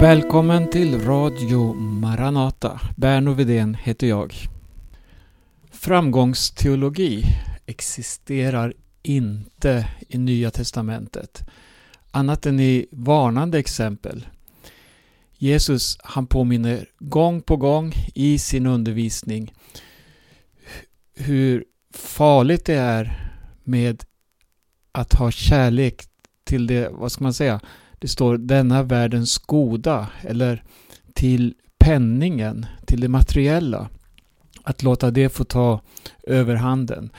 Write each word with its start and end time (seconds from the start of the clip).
Välkommen 0.00 0.70
till 0.70 1.00
Radio 1.00 1.74
Maranata. 1.74 2.80
Berno 2.96 3.32
Vidén 3.32 3.74
heter 3.74 4.06
jag. 4.06 4.34
Framgångsteologi 5.70 7.24
existerar 7.66 8.74
inte 9.02 9.88
i 10.08 10.18
Nya 10.18 10.50
Testamentet 10.50 11.42
annat 12.10 12.46
än 12.46 12.60
i 12.60 12.86
varnande 12.90 13.58
exempel. 13.58 14.26
Jesus 15.38 15.98
han 16.02 16.26
påminner 16.26 16.88
gång 16.98 17.42
på 17.42 17.56
gång 17.56 17.92
i 18.14 18.38
sin 18.38 18.66
undervisning 18.66 19.54
hur 21.14 21.64
farligt 21.94 22.64
det 22.64 22.74
är 22.74 23.30
med 23.64 24.04
att 24.92 25.14
ha 25.14 25.30
kärlek 25.30 26.02
till 26.44 26.66
det, 26.66 26.88
vad 26.92 27.12
ska 27.12 27.24
man 27.24 27.34
säga, 27.34 27.60
det 27.98 28.08
står 28.08 28.38
denna 28.38 28.82
världens 28.82 29.38
goda 29.38 30.08
eller 30.20 30.62
till 31.12 31.54
penningen, 31.78 32.66
till 32.86 33.00
det 33.00 33.08
materiella. 33.08 33.88
Att 34.62 34.82
låta 34.82 35.10
det 35.10 35.28
få 35.28 35.44
ta 35.44 35.80
överhanden. 36.22 37.10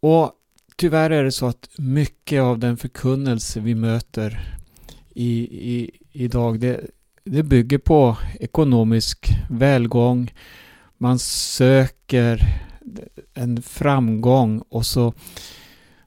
Och 0.00 0.32
tyvärr 0.76 1.10
är 1.10 1.24
det 1.24 1.32
så 1.32 1.46
att 1.46 1.68
mycket 1.76 2.40
av 2.42 2.58
den 2.58 2.76
förkunnelse 2.76 3.60
vi 3.60 3.74
möter 3.74 4.56
i, 5.14 5.40
i, 5.74 5.90
idag 6.12 6.60
det, 6.60 6.80
det 7.24 7.42
bygger 7.42 7.78
på 7.78 8.16
ekonomisk 8.40 9.28
välgång. 9.50 10.34
Man 10.98 11.18
söker 11.18 12.42
en 13.34 13.62
framgång 13.62 14.62
och 14.68 14.86
så 14.86 15.14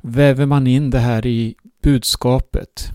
väver 0.02 0.46
man 0.46 0.68
in 0.68 0.90
det 0.90 1.00
här 1.00 1.26
i 1.26 1.56
budskapet. 1.82 2.92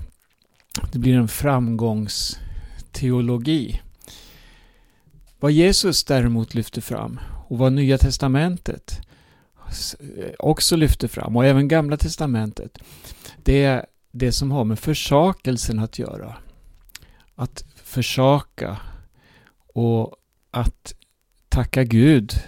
Det 0.92 0.98
blir 0.98 1.14
en 1.14 1.28
framgångsteologi. 1.28 3.80
Vad 5.41 5.53
Jesus 5.53 6.05
däremot 6.05 6.55
lyfter 6.55 6.80
fram 6.80 7.20
och 7.48 7.58
vad 7.58 7.72
Nya 7.72 7.98
Testamentet 7.98 9.00
också 10.38 10.77
lyfter 10.77 11.08
fram 11.08 11.36
och 11.36 11.47
även 11.47 11.69
Gamla 11.69 11.97
Testamentet 11.97 12.78
det 13.42 13.64
är 13.64 13.86
det 14.12 14.33
som 14.33 14.50
har 14.50 14.64
med 14.64 14.78
försakelsen 14.78 15.78
att 15.78 15.98
göra. 15.98 16.36
Att 17.34 17.64
försaka 17.77 18.77
och 19.75 20.16
att 20.50 20.94
tacka 21.48 21.84
Gud 21.84 22.42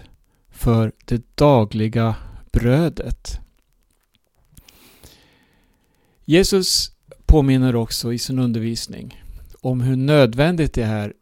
för 0.50 0.92
det 1.05 1.36
dagliga 1.36 2.14
brödet. 2.52 3.40
Jesus 6.24 6.92
påminner 7.31 7.77
också 7.77 8.12
i 8.12 8.19
sin 8.19 8.39
undervisning 8.39 9.25
om 9.61 9.81
hur 9.81 9.97
nödvändigt 9.97 10.75
det 10.75 10.83
är 10.83 11.12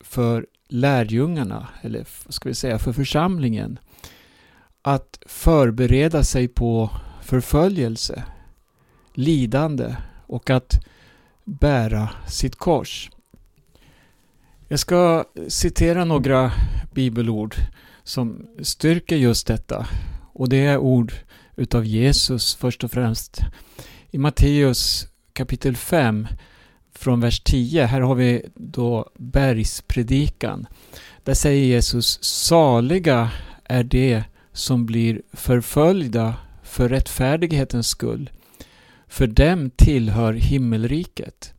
för 0.00 0.46
lärjungarna, 0.68 1.68
eller 1.82 2.06
ska 2.28 2.48
vi 2.48 2.54
säga 2.54 2.78
för 2.78 2.92
församlingen, 2.92 3.78
att 4.82 5.18
förbereda 5.26 6.24
sig 6.24 6.48
på 6.48 6.90
förföljelse, 7.22 8.24
lidande 9.14 9.96
och 10.26 10.50
att 10.50 10.84
bära 11.44 12.10
sitt 12.28 12.56
kors. 12.56 13.10
Jag 14.68 14.78
ska 14.78 15.24
citera 15.48 16.04
några 16.04 16.52
bibelord 16.92 17.54
som 18.02 18.46
styrker 18.62 19.16
just 19.16 19.46
detta. 19.46 19.86
Och 20.32 20.48
det 20.48 20.66
är 20.66 20.78
ord 20.78 21.12
utav 21.56 21.84
Jesus 21.84 22.54
först 22.54 22.84
och 22.84 22.90
främst. 22.90 23.40
I 24.10 24.18
Matteus 24.18 25.08
kapitel 25.34 25.76
5 25.76 26.26
från 26.92 27.20
vers 27.20 27.40
10. 27.40 27.84
Här 27.84 28.00
har 28.00 28.14
vi 28.14 28.42
då 28.54 29.10
bergspredikan. 29.18 30.66
Där 31.24 31.34
säger 31.34 31.64
Jesus 31.64 32.24
Saliga 32.24 33.30
är 33.64 33.84
de 33.84 34.22
som 34.52 34.86
blir 34.86 35.22
förföljda 35.32 36.34
för 36.62 36.88
rättfärdighetens 36.88 37.88
skull. 37.88 38.30
För 39.06 39.26
dem 39.26 39.70
tillhör 39.70 40.32
himmelriket. 40.32 41.54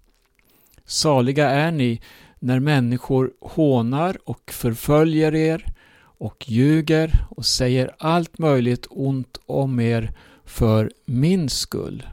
Saliga 0.85 1.49
är 1.49 1.71
ni 1.71 2.01
när 2.39 2.59
människor 2.59 3.31
hånar 3.41 4.17
och 4.25 4.51
förföljer 4.51 5.35
er 5.35 5.65
och 5.97 6.49
ljuger 6.49 7.25
och 7.29 7.45
säger 7.45 7.95
allt 7.99 8.37
möjligt 8.37 8.87
ont 8.89 9.37
om 9.45 9.79
er 9.79 10.13
för 10.45 10.91
min 11.05 11.49
skull. 11.49 12.03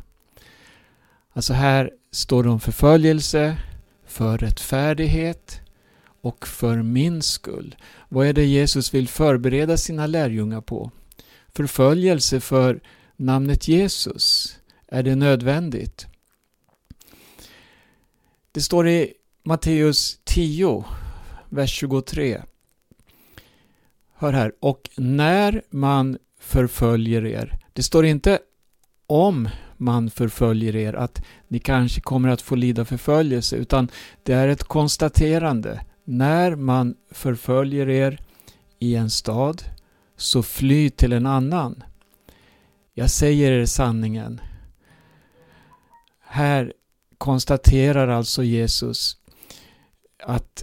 Alltså 1.33 1.53
här 1.53 1.91
står 2.11 2.43
det 2.43 2.51
om 2.51 2.61
förföljelse, 2.61 3.57
för 4.07 4.39
rättfärdighet 4.39 5.61
och 6.23 6.47
för 6.47 6.83
min 6.83 7.23
skull. 7.23 7.77
Vad 8.09 8.27
är 8.27 8.33
det 8.33 8.45
Jesus 8.45 8.95
vill 8.95 9.09
förbereda 9.09 9.77
sina 9.77 10.07
lärjungar 10.07 10.61
på? 10.61 10.91
Förföljelse 11.55 12.41
för 12.41 12.81
namnet 13.17 13.69
Jesus. 13.69 14.57
Är 14.89 15.03
det 15.03 15.15
nödvändigt? 15.15 16.07
Det 18.53 18.61
står 18.61 18.89
i 18.89 19.13
Matteus 19.43 20.19
10, 20.25 20.85
vers 21.49 21.71
23. 21.71 22.43
Hör 24.15 24.33
här. 24.33 24.53
Och 24.61 24.91
när 24.97 25.63
man 25.71 26.19
förföljer 26.41 27.27
er. 27.27 27.59
Det 27.73 27.83
står 27.83 28.07
inte 28.07 28.39
om 29.07 29.49
man 29.83 30.11
förföljer 30.11 30.77
er, 30.77 30.95
att 30.95 31.23
ni 31.49 31.59
kanske 31.59 32.01
kommer 32.01 32.29
att 32.29 32.43
få 32.43 32.55
lida 32.55 32.85
förföljelse, 32.85 33.57
utan 33.57 33.89
det 34.23 34.33
är 34.33 34.49
ett 34.49 34.65
konstaterande. 34.65 35.85
När 36.05 36.57
man 36.57 36.95
förföljer 37.11 37.89
er 37.89 38.21
i 38.79 38.95
en 38.95 39.11
stad, 39.11 39.63
så 40.17 40.43
fly 40.43 40.91
till 40.91 41.13
en 41.13 41.27
annan. 41.27 41.83
Jag 42.95 43.11
säger 43.11 43.53
er 43.53 43.67
sanningen. 43.67 44.41
Här 46.21 46.73
konstaterar 47.19 48.09
alltså 48.09 48.43
Jesus 48.43 49.17
att 50.23 50.63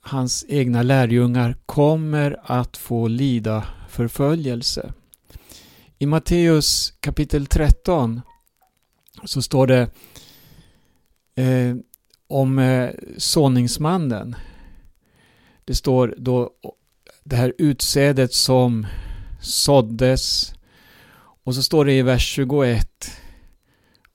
hans 0.00 0.44
egna 0.48 0.82
lärjungar 0.82 1.56
kommer 1.66 2.40
att 2.42 2.76
få 2.76 3.08
lida 3.08 3.64
förföljelse. 3.88 4.92
I 5.98 6.06
Matteus 6.06 6.92
kapitel 7.00 7.46
13 7.46 8.20
så 9.24 9.42
står 9.42 9.66
det 9.66 9.90
eh, 11.34 11.76
om 12.28 12.58
eh, 12.58 12.90
såningsmannen. 13.18 14.36
Det 15.64 15.74
står 15.74 16.14
då 16.18 16.50
det 17.24 17.36
här 17.36 17.52
utsädet 17.58 18.34
som 18.34 18.86
såddes 19.40 20.54
och 21.44 21.54
så 21.54 21.62
står 21.62 21.84
det 21.84 21.92
i 21.92 22.02
vers 22.02 22.28
21 22.28 22.88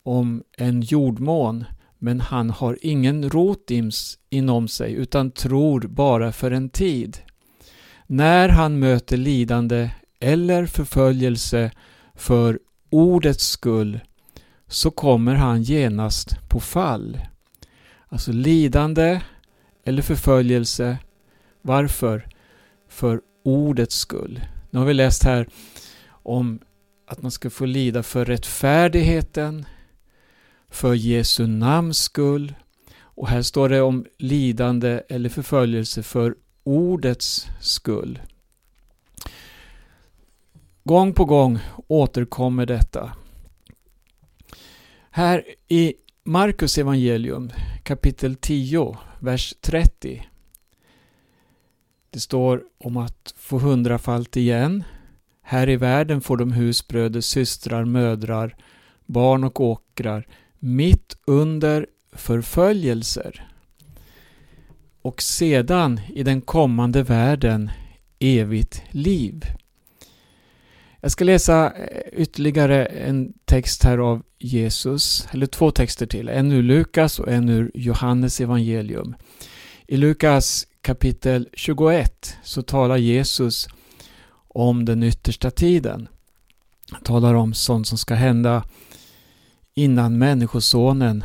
om 0.03 0.43
en 0.57 0.81
jordmån 0.81 1.65
men 1.97 2.21
han 2.21 2.49
har 2.49 2.77
ingen 2.81 3.29
rot 3.29 3.71
inom 4.29 4.67
sig 4.67 4.93
utan 4.93 5.31
tror 5.31 5.81
bara 5.81 6.31
för 6.31 6.51
en 6.51 6.69
tid. 6.69 7.17
När 8.07 8.49
han 8.49 8.79
möter 8.79 9.17
lidande 9.17 9.89
eller 10.19 10.65
förföljelse 10.65 11.71
för 12.15 12.59
ordets 12.89 13.45
skull 13.45 13.99
så 14.69 14.91
kommer 14.91 15.35
han 15.35 15.63
genast 15.63 16.49
på 16.49 16.59
fall. 16.59 17.19
Alltså 18.07 18.31
lidande 18.31 19.21
eller 19.83 20.01
förföljelse. 20.01 20.97
Varför? 21.61 22.27
För 22.89 23.21
ordets 23.43 23.95
skull. 23.95 24.41
Nu 24.69 24.79
har 24.79 24.85
vi 24.85 24.93
läst 24.93 25.23
här 25.23 25.47
om 26.09 26.59
att 27.07 27.21
man 27.21 27.31
ska 27.31 27.49
få 27.49 27.65
lida 27.65 28.03
för 28.03 28.25
rättfärdigheten, 28.25 29.65
för 30.69 30.93
Jesu 30.93 31.47
namns 31.47 31.97
skull 31.99 32.53
och 33.19 33.27
här 33.27 33.41
står 33.41 33.69
det 33.69 33.81
om 33.81 34.05
lidande 34.17 35.01
eller 35.09 35.29
förföljelse 35.29 36.03
för 36.03 36.35
ordets 36.63 37.47
skull. 37.59 38.19
Gång 40.83 41.13
på 41.13 41.25
gång 41.25 41.59
återkommer 41.87 42.65
detta. 42.65 43.11
Här 45.19 45.43
i 45.67 45.93
Markus 46.23 46.77
evangelium 46.77 47.51
kapitel 47.83 48.35
10, 48.35 48.97
vers 49.19 49.53
30. 49.61 50.27
Det 52.09 52.19
står 52.19 52.63
om 52.77 52.97
att 52.97 53.33
få 53.37 53.59
hundrafalt 53.59 54.37
igen. 54.37 54.83
Här 55.41 55.69
i 55.69 55.75
världen 55.75 56.21
får 56.21 56.37
de 56.37 56.51
husbröder, 56.51 57.21
systrar, 57.21 57.85
mödrar, 57.85 58.55
barn 59.05 59.43
och 59.43 59.61
åkrar 59.61 60.27
mitt 60.59 61.17
under 61.25 61.87
förföljelser. 62.13 63.47
Och 65.01 65.21
sedan 65.21 66.01
i 66.13 66.23
den 66.23 66.41
kommande 66.41 67.03
världen 67.03 67.71
evigt 68.19 68.83
liv. 68.89 69.43
Jag 71.01 71.11
ska 71.11 71.23
läsa 71.23 71.71
eh, 71.71 72.21
ytterligare 72.21 72.85
en 72.85 73.33
text 73.45 73.83
här 73.83 73.97
av 73.97 74.23
Jesus, 74.39 75.27
eller 75.31 75.45
två 75.45 75.71
texter 75.71 76.05
till. 76.05 76.29
En 76.29 76.51
ur 76.51 76.63
Lukas 76.63 77.19
och 77.19 77.27
en 77.27 77.49
ur 77.49 77.71
Johannes 77.73 78.41
evangelium. 78.41 79.15
I 79.87 79.97
Lukas 79.97 80.67
kapitel 80.81 81.49
21 81.53 82.37
så 82.43 82.61
talar 82.61 82.97
Jesus 82.97 83.67
om 84.47 84.85
den 84.85 85.03
yttersta 85.03 85.51
tiden. 85.51 86.07
Han 86.91 87.01
talar 87.01 87.33
om 87.33 87.53
sånt 87.53 87.87
som 87.87 87.97
ska 87.97 88.15
hända 88.15 88.63
innan 89.73 90.17
Människosonen 90.17 91.23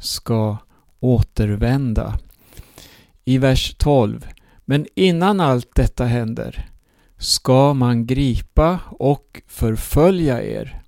ska 0.00 0.56
återvända. 1.00 2.18
I 3.24 3.38
vers 3.38 3.74
12. 3.78 4.26
Men 4.64 4.86
innan 4.94 5.40
allt 5.40 5.74
detta 5.74 6.04
händer 6.04 6.69
ska 7.20 7.74
man 7.74 8.06
gripa 8.06 8.80
och 8.90 9.42
förfölja 9.46 10.42
er. 10.42 10.82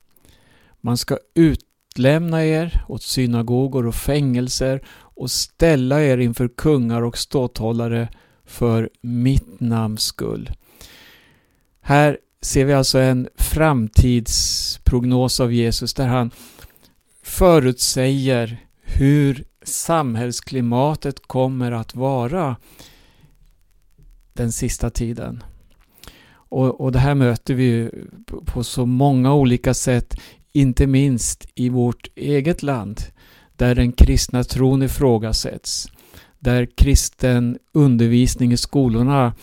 Man 0.81 0.97
ska 0.97 1.19
utlämna 1.35 2.45
er 2.45 2.85
åt 2.89 3.03
synagogor 3.03 3.87
och 3.87 3.95
fängelser 3.95 4.83
och 4.89 5.31
ställa 5.31 6.03
er 6.03 6.19
inför 6.19 6.49
kungar 6.49 7.03
och 7.03 7.19
ståthållare 7.19 8.09
för 8.45 8.91
mitt 9.01 9.61
namns 9.61 10.03
skull. 10.03 10.51
Här 11.81 12.19
ser 12.41 12.65
vi 12.65 12.73
alltså 12.73 12.99
en 12.99 13.29
framtidsprognos 13.37 15.41
av 15.41 15.53
Jesus 15.53 15.95
där 15.95 16.07
han 16.07 16.31
förutsäger 17.23 18.67
hur 18.83 19.45
samhällsklimatet 19.63 21.27
kommer 21.27 21.73
att 21.73 21.95
vara 21.95 22.57
den 24.33 24.53
sista 24.53 24.91
tiden. 24.91 25.43
Och, 26.53 26.81
och 26.81 26.93
det 26.93 26.99
här 26.99 27.15
möter 27.15 27.55
vi 27.55 27.91
på 28.45 28.65
så 28.65 28.87
många 28.87 29.35
olika 29.35 29.75
sätt, 29.75 30.21
inte 30.53 30.87
minst 30.87 31.47
i 31.55 31.69
vårt 31.69 32.09
eget 32.15 32.63
land, 32.63 33.01
där 33.57 33.75
den 33.75 33.93
kristna 33.93 34.45
tron 34.45 34.83
ifrågasätts. 34.83 35.89
Där 36.39 36.67
kristen 36.77 37.59
undervisning 37.73 38.53
i 38.53 38.57
skolorna 38.57 39.35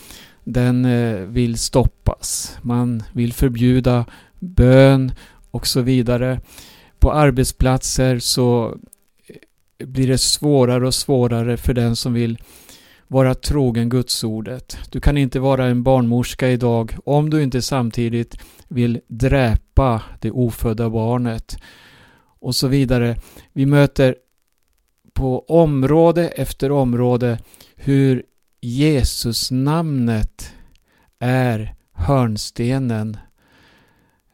den 0.44 0.86
eh, 0.86 1.16
vill 1.16 1.58
stoppas. 1.58 2.58
Man 2.62 3.04
vill 3.14 3.34
förbjuda 3.34 4.06
bön 4.40 5.12
och 5.52 5.68
så 5.68 5.82
vidare. 5.82 6.42
På 7.00 7.14
arbetsplatser 7.14 8.20
så 8.20 8.78
eh, 9.28 9.88
blir 9.88 10.08
det 10.08 10.18
svårare 10.18 10.88
och 10.88 10.96
svårare 10.96 11.58
för 11.58 11.74
den 11.74 11.96
som 11.96 12.14
vill 12.14 12.38
vara 13.12 13.36
trogen 13.36 13.90
gudsordet. 13.90 14.78
Du 14.90 15.00
kan 15.00 15.18
inte 15.18 15.40
vara 15.40 15.66
en 15.66 15.84
barnmorska 15.84 16.50
idag 16.50 16.98
om 17.06 17.30
du 17.30 17.44
inte 17.44 17.62
samtidigt 17.62 18.38
vill 18.68 19.02
dräpa 19.08 20.02
det 20.20 20.32
ofödda 20.32 20.90
barnet 20.90 21.58
och 22.40 22.56
så 22.56 22.68
vidare. 22.68 23.18
Vi 23.54 23.66
möter 23.66 24.16
på 25.14 25.46
område 25.46 26.28
efter 26.28 26.72
område 26.72 27.40
hur 27.76 28.24
Jesus 28.62 29.52
namnet 29.52 30.52
är 31.20 31.76
hörnstenen 31.92 33.18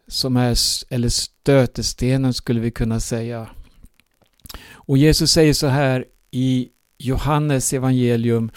som 0.08 0.38
är, 0.38 0.58
eller 0.90 1.10
stötestenen 1.10 2.34
skulle 2.34 2.60
vi 2.60 2.72
kunna 2.72 3.00
säga. 3.00 3.50
Och 4.72 4.98
Jesus 4.98 5.32
säger 5.32 5.54
så 5.54 5.68
här 5.68 6.06
i 6.32 6.70
Johannes 6.98 7.74
evangelium 7.74 8.52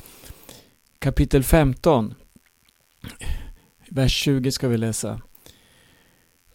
kapitel 0.99 1.43
15. 1.43 2.15
Vers 3.89 4.13
20 4.13 4.53
ska 4.53 4.69
vi 4.69 4.77
läsa. 4.77 5.21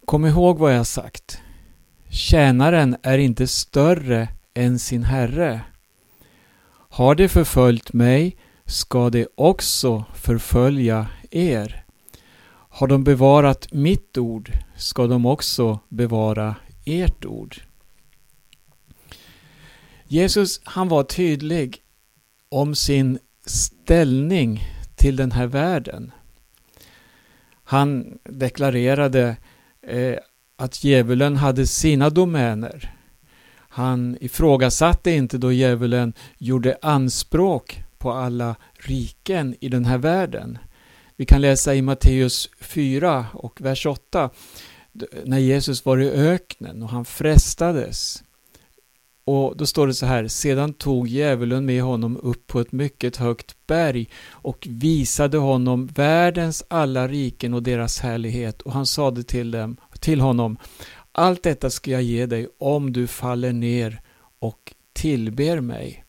Kom 0.05 0.25
ihåg 0.25 0.57
vad 0.59 0.75
jag 0.75 0.87
sagt. 0.87 1.41
Tjänaren 2.09 2.95
är 3.03 3.17
inte 3.17 3.47
större 3.47 4.27
än 4.53 4.79
sin 4.79 5.03
herre. 5.03 5.61
Har 6.89 7.15
de 7.15 7.29
förföljt 7.29 7.93
mig 7.93 8.37
ska 8.65 9.09
de 9.09 9.27
också 9.35 10.05
förfölja 10.13 11.07
er. 11.31 11.85
Har 12.69 12.87
de 12.87 13.03
bevarat 13.03 13.73
mitt 13.73 14.17
ord 14.17 14.51
ska 14.77 15.07
de 15.07 15.25
också 15.25 15.79
bevara 15.89 16.55
ert 16.85 17.25
ord. 17.25 17.61
Jesus 20.13 20.61
han 20.63 20.87
var 20.87 21.03
tydlig 21.03 21.81
om 22.49 22.75
sin 22.75 23.19
ställning 23.45 24.63
till 24.95 25.15
den 25.15 25.31
här 25.31 25.47
världen. 25.47 26.11
Han 27.63 28.17
deklarerade 28.23 29.37
eh, 29.87 30.15
att 30.55 30.83
djävulen 30.83 31.37
hade 31.37 31.67
sina 31.67 32.09
domäner. 32.09 32.95
Han 33.55 34.17
ifrågasatte 34.21 35.11
inte 35.11 35.37
då 35.37 35.51
djävulen 35.51 36.13
gjorde 36.37 36.77
anspråk 36.81 37.83
på 37.97 38.11
alla 38.11 38.55
riken 38.73 39.55
i 39.59 39.69
den 39.69 39.85
här 39.85 39.97
världen. 39.97 40.57
Vi 41.15 41.25
kan 41.25 41.41
läsa 41.41 41.75
i 41.75 41.81
Matteus 41.81 42.49
4 42.59 43.25
och 43.33 43.61
vers 43.61 43.85
8 43.85 44.29
när 45.23 45.39
Jesus 45.39 45.85
var 45.85 45.97
i 45.97 46.09
öknen 46.09 46.83
och 46.83 46.89
han 46.89 47.05
frestades. 47.05 48.23
Och 49.25 49.57
då 49.57 49.65
står 49.65 49.87
det 49.87 49.93
så 49.93 50.05
här, 50.05 50.27
sedan 50.27 50.73
tog 50.73 51.07
djävulen 51.07 51.65
med 51.65 51.83
honom 51.83 52.17
upp 52.17 52.47
på 52.47 52.59
ett 52.59 52.71
mycket 52.71 53.17
högt 53.17 53.67
berg 53.67 54.09
och 54.31 54.67
visade 54.69 55.37
honom 55.37 55.87
världens 55.87 56.63
alla 56.67 57.07
riken 57.07 57.53
och 57.53 57.63
deras 57.63 57.99
härlighet 57.99 58.61
och 58.61 58.73
han 58.73 58.85
sade 58.85 59.23
till 59.23 59.51
dem, 59.51 59.77
till 59.99 60.21
honom, 60.21 60.57
allt 61.11 61.43
detta 61.43 61.69
ska 61.69 61.91
jag 61.91 62.03
ge 62.03 62.25
dig 62.25 62.47
om 62.57 62.93
du 62.93 63.07
faller 63.07 63.53
ner 63.53 64.01
och 64.39 64.73
tillber 64.93 65.59
mig. 65.59 66.03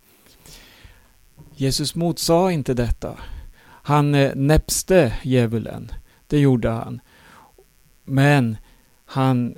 Jesus 1.56 1.94
motsade 1.94 2.52
inte 2.52 2.74
detta. 2.74 3.18
Han 3.82 4.14
eh, 4.14 4.34
näpste 4.34 5.14
djävulen, 5.22 5.90
det 6.26 6.38
gjorde 6.38 6.68
han. 6.68 7.00
Men 8.04 8.56
han 9.04 9.56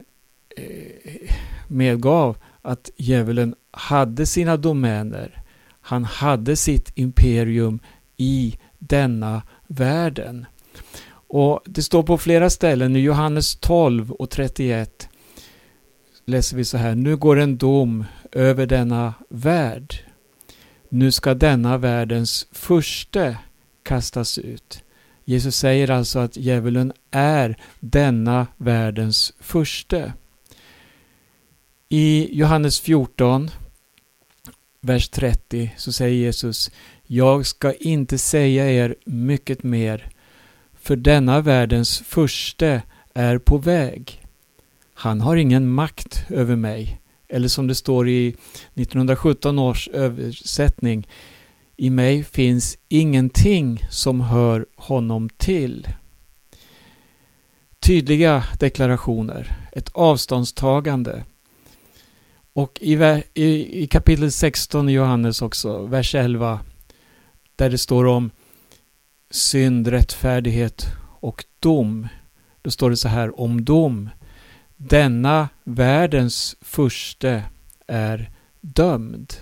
eh, 0.56 1.30
medgav 1.68 2.36
att 2.66 2.90
djävulen 2.96 3.54
hade 3.70 4.26
sina 4.26 4.56
domäner. 4.56 5.42
Han 5.80 6.04
hade 6.04 6.56
sitt 6.56 6.92
imperium 6.94 7.78
i 8.16 8.58
denna 8.78 9.42
världen. 9.66 10.46
Och 11.28 11.60
Det 11.64 11.82
står 11.82 12.02
på 12.02 12.18
flera 12.18 12.50
ställen, 12.50 12.96
i 12.96 13.00
Johannes 13.00 13.56
12 13.56 14.12
och 14.12 14.30
31 14.30 15.08
läser 16.26 16.56
vi 16.56 16.64
så 16.64 16.76
här. 16.76 16.94
Nu 16.94 17.16
går 17.16 17.38
en 17.38 17.56
dom 17.56 18.04
över 18.32 18.66
denna 18.66 19.14
värld. 19.28 19.94
Nu 20.88 21.12
ska 21.12 21.34
denna 21.34 21.78
världens 21.78 22.46
förste 22.52 23.36
kastas 23.82 24.38
ut. 24.38 24.82
Jesus 25.24 25.56
säger 25.56 25.90
alltså 25.90 26.18
att 26.18 26.36
djävulen 26.36 26.92
är 27.10 27.56
denna 27.80 28.46
världens 28.56 29.32
förste. 29.40 30.12
I 31.88 32.28
Johannes 32.32 32.80
14, 32.80 33.50
vers 34.80 35.08
30 35.08 35.70
så 35.76 35.92
säger 35.92 36.14
Jesus 36.14 36.70
Jag 37.02 37.46
ska 37.46 37.72
inte 37.72 38.18
säga 38.18 38.70
er 38.70 38.96
mycket 39.04 39.62
mer 39.62 40.10
för 40.74 40.96
denna 40.96 41.40
världens 41.40 41.98
förste 41.98 42.82
är 43.14 43.38
på 43.38 43.58
väg. 43.58 44.22
Han 44.94 45.20
har 45.20 45.36
ingen 45.36 45.68
makt 45.68 46.24
över 46.28 46.56
mig. 46.56 47.00
Eller 47.28 47.48
som 47.48 47.66
det 47.66 47.74
står 47.74 48.08
i 48.08 48.28
1917 48.28 49.58
års 49.58 49.88
översättning 49.88 51.08
I 51.76 51.90
mig 51.90 52.24
finns 52.24 52.78
ingenting 52.88 53.86
som 53.90 54.20
hör 54.20 54.66
honom 54.76 55.28
till. 55.28 55.88
Tydliga 57.78 58.44
deklarationer, 58.58 59.68
ett 59.72 59.88
avståndstagande 59.88 61.24
och 62.56 62.78
i, 62.80 63.22
i, 63.34 63.82
i 63.82 63.86
kapitel 63.86 64.32
16 64.32 64.88
i 64.88 64.92
Johannes 64.92 65.42
också, 65.42 65.86
vers 65.86 66.14
11, 66.14 66.60
där 67.56 67.70
det 67.70 67.78
står 67.78 68.04
om 68.04 68.30
synd, 69.30 69.88
rättfärdighet 69.88 70.86
och 71.20 71.44
dom. 71.60 72.08
Då 72.62 72.70
står 72.70 72.90
det 72.90 72.96
så 72.96 73.08
här 73.08 73.40
om 73.40 73.64
dom. 73.64 74.10
Denna 74.76 75.48
världens 75.64 76.56
förste 76.60 77.42
är 77.86 78.30
dömd. 78.60 79.34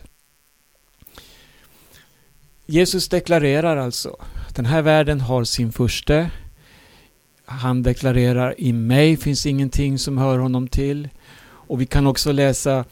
Jesus 2.66 3.08
deklarerar 3.08 3.76
alltså 3.76 4.16
att 4.48 4.54
den 4.54 4.66
här 4.66 4.82
världen 4.82 5.20
har 5.20 5.44
sin 5.44 5.72
förste. 5.72 6.30
Han 7.44 7.82
deklarerar 7.82 8.60
i 8.60 8.72
mig 8.72 9.16
finns 9.16 9.46
ingenting 9.46 9.98
som 9.98 10.18
hör 10.18 10.38
honom 10.38 10.68
till. 10.68 11.08
Och 11.66 11.80
vi 11.80 11.86
kan 11.86 12.06
också 12.06 12.32
läsa 12.32 12.84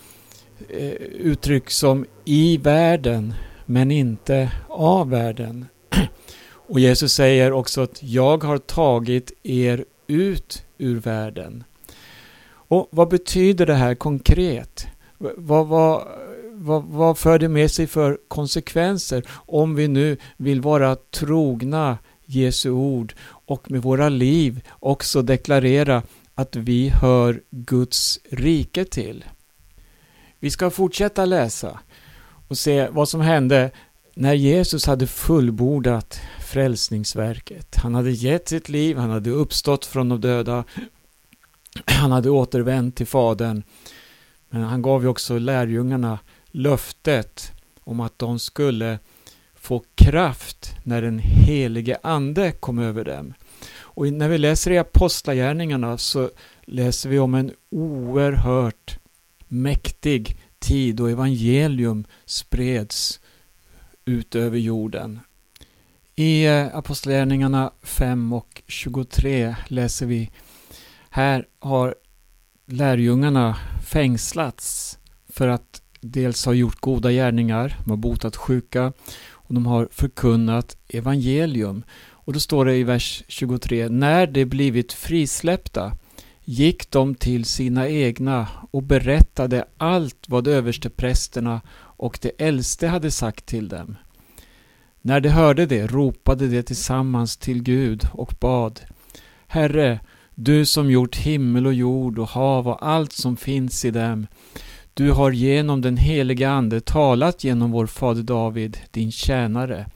Eh, 0.69 0.90
uttryck 1.19 1.71
som 1.71 2.07
i 2.25 2.57
världen 2.57 3.35
men 3.66 3.90
inte 3.90 4.52
av 4.69 5.11
världen. 5.11 5.66
Och 6.69 6.81
Jesus 6.81 7.12
säger 7.12 7.52
också 7.52 7.81
att 7.81 8.02
jag 8.02 8.45
har 8.45 8.59
tagit 8.59 9.33
er 9.42 9.85
ut 10.07 10.64
ur 10.78 11.00
världen. 11.00 11.64
Och 12.45 12.88
vad 12.90 13.09
betyder 13.09 13.66
det 13.66 13.75
här 13.75 13.95
konkret? 13.95 14.87
Vad, 15.19 15.66
vad, 15.66 16.02
vad, 16.52 16.85
vad 16.85 17.19
för 17.19 17.38
det 17.38 17.49
med 17.49 17.71
sig 17.71 17.87
för 17.87 18.19
konsekvenser 18.28 19.25
om 19.31 19.75
vi 19.75 19.88
nu 19.88 20.16
vill 20.37 20.61
vara 20.61 20.97
trogna 20.97 21.99
Jesu 22.25 22.71
ord 22.71 23.14
och 23.25 23.71
med 23.71 23.83
våra 23.83 24.09
liv 24.09 24.61
också 24.71 25.23
deklarera 25.23 26.02
att 26.35 26.57
vi 26.57 26.88
hör 26.88 27.42
Guds 27.50 28.21
rike 28.31 28.85
till. 28.85 29.25
Vi 30.42 30.50
ska 30.50 30.70
fortsätta 30.70 31.25
läsa 31.25 31.80
och 32.49 32.58
se 32.58 32.88
vad 32.88 33.08
som 33.08 33.20
hände 33.20 33.70
när 34.14 34.34
Jesus 34.34 34.87
hade 34.87 35.06
fullbordat 35.06 36.20
frälsningsverket. 36.40 37.76
Han 37.76 37.94
hade 37.94 38.11
gett 38.11 38.49
sitt 38.49 38.68
liv, 38.68 38.96
han 38.96 39.11
hade 39.11 39.30
uppstått 39.30 39.87
från 39.87 40.08
de 40.08 40.20
döda, 40.20 40.64
han 41.84 42.12
hade 42.12 42.30
återvänt 42.30 42.96
till 42.96 43.06
Fadern. 43.06 43.62
Men 44.50 44.62
han 44.62 44.82
gav 44.82 45.02
ju 45.02 45.08
också 45.08 45.38
lärjungarna 45.38 46.18
löftet 46.50 47.52
om 47.84 48.00
att 48.00 48.18
de 48.18 48.38
skulle 48.38 48.99
få 49.54 49.84
kraft 49.94 50.75
när 50.84 51.02
den 51.02 51.18
helige 51.18 51.99
Ande 52.02 52.52
kom 52.52 52.78
över 52.78 53.04
dem. 53.04 53.34
Och 53.75 54.12
när 54.12 54.28
vi 54.28 54.38
läser 54.38 54.70
i 54.70 54.78
Apostlagärningarna 54.78 55.99
så 55.99 56.30
läser 56.62 57.08
vi 57.08 57.18
om 57.18 57.34
en 57.34 57.52
oerhört 57.70 58.99
mäktig 59.52 60.38
tid 60.59 60.97
då 60.97 61.06
evangelium 61.06 62.04
spreds 62.25 63.21
ut 64.04 64.35
över 64.35 64.59
jorden. 64.59 65.21
I 66.14 66.47
eh, 66.47 66.76
Apostlagärningarna 66.76 67.73
5 67.82 68.32
och 68.32 68.62
23 68.66 69.56
läser 69.66 70.06
vi 70.06 70.30
Här 71.11 71.47
har 71.59 71.94
lärjungarna 72.66 73.56
fängslats 73.87 74.99
för 75.28 75.49
att 75.49 75.82
dels 76.00 76.47
ha 76.47 76.52
gjort 76.52 76.80
goda 76.80 77.11
gärningar, 77.11 77.76
de 77.85 77.90
har 77.90 77.97
botat 77.97 78.37
sjuka 78.37 78.92
och 79.30 79.54
de 79.54 79.66
har 79.66 79.88
förkunnat 79.92 80.76
evangelium. 80.88 81.82
Och 82.25 82.32
då 82.32 82.40
står 82.40 82.64
det 82.64 82.76
i 82.76 82.82
vers 82.82 83.25
23 83.28 83.88
När 83.88 84.26
de 84.26 84.44
blivit 84.44 84.92
frisläppta 84.92 85.92
gick 86.52 86.90
de 86.90 87.14
till 87.14 87.44
sina 87.44 87.88
egna 87.88 88.49
och 88.71 88.82
berättade 88.82 89.64
allt 89.78 90.25
vad 90.28 90.49
översteprästerna 90.49 91.61
och 91.75 92.18
de 92.23 92.32
äldste 92.38 92.88
hade 92.88 93.11
sagt 93.11 93.47
till 93.47 93.68
dem. 93.68 93.97
När 95.02 95.21
de 95.21 95.28
hörde 95.28 95.66
det 95.66 95.87
ropade 95.87 96.49
de 96.49 96.62
tillsammans 96.62 97.37
till 97.37 97.62
Gud 97.62 98.09
och 98.12 98.35
bad 98.40 98.80
Herre, 99.47 100.00
du 100.35 100.66
som 100.66 100.90
gjort 100.90 101.16
himmel 101.16 101.66
och 101.66 101.75
jord 101.75 102.18
och 102.18 102.28
hav 102.28 102.68
och 102.68 102.87
allt 102.87 103.12
som 103.12 103.37
finns 103.37 103.85
i 103.85 103.90
dem. 103.90 104.26
Du 104.94 105.11
har 105.11 105.30
genom 105.30 105.80
den 105.80 105.97
heliga 105.97 106.50
Ande 106.50 106.80
talat 106.80 107.44
genom 107.44 107.71
vår 107.71 107.87
fader 107.87 108.23
David, 108.23 108.78
din 108.90 109.12
tjänare. 109.12 109.87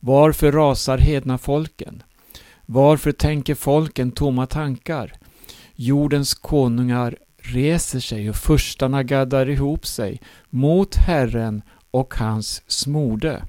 Varför 0.00 0.52
rasar 0.52 0.98
hedna 0.98 1.38
folken? 1.38 2.02
Varför 2.66 3.12
tänker 3.12 3.54
folken 3.54 4.10
tomma 4.10 4.46
tankar? 4.46 5.12
Jordens 5.74 6.34
konungar 6.34 7.16
reser 7.38 8.00
sig 8.00 8.30
och 8.30 8.36
furstarna 8.36 9.02
gaddar 9.02 9.48
ihop 9.48 9.86
sig 9.86 10.20
mot 10.50 10.94
Herren 10.94 11.62
och 11.90 12.14
hans 12.14 12.62
smorde. 12.66 13.44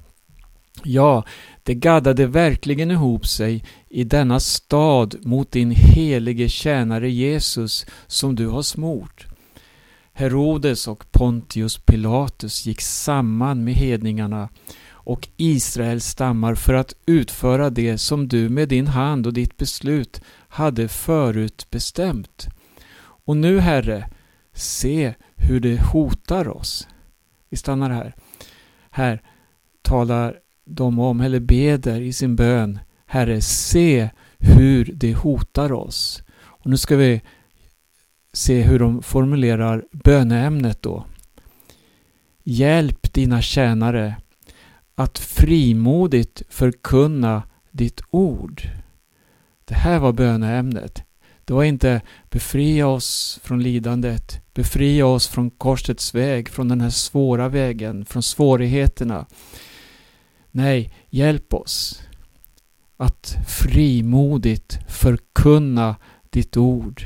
Ja, 0.82 1.24
det 1.62 1.74
gaddade 1.74 2.26
verkligen 2.26 2.90
ihop 2.90 3.26
sig 3.26 3.64
i 3.88 4.04
denna 4.04 4.40
stad 4.40 5.16
mot 5.26 5.52
din 5.52 5.70
helige 5.70 6.48
tjänare 6.48 7.10
Jesus 7.10 7.86
som 8.06 8.34
du 8.34 8.46
har 8.46 8.62
smort. 8.62 9.26
Herodes 10.12 10.88
och 10.88 11.12
Pontius 11.12 11.78
Pilatus 11.78 12.66
gick 12.66 12.80
samman 12.80 13.64
med 13.64 13.74
hedningarna 13.74 14.48
och 14.88 15.28
Israels 15.36 16.06
stammar 16.06 16.54
för 16.54 16.74
att 16.74 16.94
utföra 17.06 17.70
det 17.70 17.98
som 17.98 18.28
du 18.28 18.48
med 18.48 18.68
din 18.68 18.86
hand 18.86 19.26
och 19.26 19.32
ditt 19.32 19.56
beslut 19.56 20.20
hade 20.54 20.88
förutbestämt. 20.88 22.48
Och 22.98 23.36
nu, 23.36 23.60
Herre, 23.60 24.10
se 24.52 25.14
hur 25.36 25.60
det 25.60 25.82
hotar 25.82 26.48
oss. 26.48 26.88
Vi 27.50 27.56
stannar 27.56 27.90
här. 27.90 28.14
Här 28.90 29.22
talar 29.82 30.38
de 30.64 30.98
om, 30.98 31.20
eller 31.20 31.40
beder 31.40 32.00
i 32.00 32.12
sin 32.12 32.36
bön, 32.36 32.78
Herre, 33.06 33.40
se 33.40 34.10
hur 34.38 34.84
det 34.94 35.14
hotar 35.14 35.72
oss. 35.72 36.22
Och 36.36 36.70
nu 36.70 36.76
ska 36.76 36.96
vi 36.96 37.22
se 38.32 38.62
hur 38.62 38.78
de 38.78 39.02
formulerar 39.02 39.84
böneämnet 39.92 40.82
då. 40.82 41.06
Hjälp 42.44 43.12
dina 43.12 43.42
tjänare 43.42 44.16
att 44.94 45.18
frimodigt 45.18 46.42
förkunna 46.48 47.42
ditt 47.70 48.00
ord. 48.10 48.62
Det 49.64 49.74
här 49.74 49.98
var 49.98 50.12
böneämnet. 50.12 51.02
Det 51.44 51.52
var 51.52 51.64
inte 51.64 52.00
befria 52.30 52.86
oss 52.86 53.40
från 53.42 53.62
lidandet, 53.62 54.54
befria 54.54 55.06
oss 55.06 55.26
från 55.28 55.50
korsets 55.50 56.14
väg, 56.14 56.48
från 56.48 56.68
den 56.68 56.80
här 56.80 56.90
svåra 56.90 57.48
vägen, 57.48 58.04
från 58.04 58.22
svårigheterna. 58.22 59.26
Nej, 60.50 60.94
hjälp 61.10 61.54
oss 61.54 62.02
att 62.96 63.36
frimodigt 63.48 64.78
förkunna 64.88 65.96
ditt 66.30 66.56
ord 66.56 67.02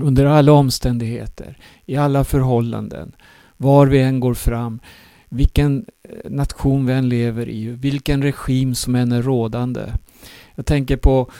under 0.00 0.24
alla 0.24 0.52
omständigheter, 0.52 1.58
i 1.86 1.96
alla 1.96 2.24
förhållanden, 2.24 3.12
var 3.56 3.86
vi 3.86 4.00
än 4.00 4.20
går 4.20 4.34
fram, 4.34 4.80
vilken 5.28 5.86
eh, 6.08 6.30
nation 6.30 6.86
vi 6.86 6.92
än 6.92 7.08
lever 7.08 7.48
i, 7.48 7.66
vilken 7.66 8.22
regim 8.22 8.74
som 8.74 8.94
än 8.94 9.12
är 9.12 9.22
rådande. 9.22 9.82
Jag 10.54 10.66
tänker 10.66 10.96
på 10.96 11.30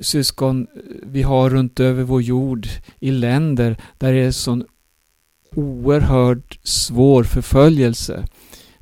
syskon 0.00 0.66
vi 1.02 1.22
har 1.22 1.50
runt 1.50 1.80
över 1.80 2.02
vår 2.02 2.22
jord 2.22 2.66
i 3.00 3.10
länder 3.10 3.76
där 3.98 4.12
det 4.12 4.18
är 4.18 4.30
sån 4.30 4.64
oerhört 5.54 6.58
svår 6.62 7.24
förföljelse. 7.24 8.24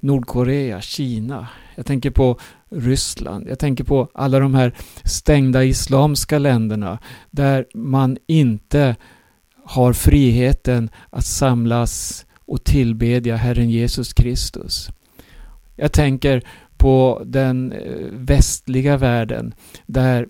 Nordkorea, 0.00 0.80
Kina. 0.80 1.48
Jag 1.74 1.86
tänker 1.86 2.10
på 2.10 2.38
Ryssland. 2.70 3.48
Jag 3.48 3.58
tänker 3.58 3.84
på 3.84 4.08
alla 4.14 4.38
de 4.38 4.54
här 4.54 4.74
stängda 5.04 5.64
islamska 5.64 6.38
länderna 6.38 6.98
där 7.30 7.66
man 7.74 8.18
inte 8.26 8.96
har 9.64 9.92
friheten 9.92 10.90
att 11.10 11.24
samlas 11.24 12.26
och 12.46 12.64
tillbedja 12.64 13.36
Herren 13.36 13.70
Jesus 13.70 14.12
Kristus. 14.12 14.88
Jag 15.76 15.92
tänker 15.92 16.42
på 16.76 17.22
den 17.26 17.72
eh, 17.72 17.96
västliga 18.12 18.96
världen 18.96 19.54
där, 19.86 20.28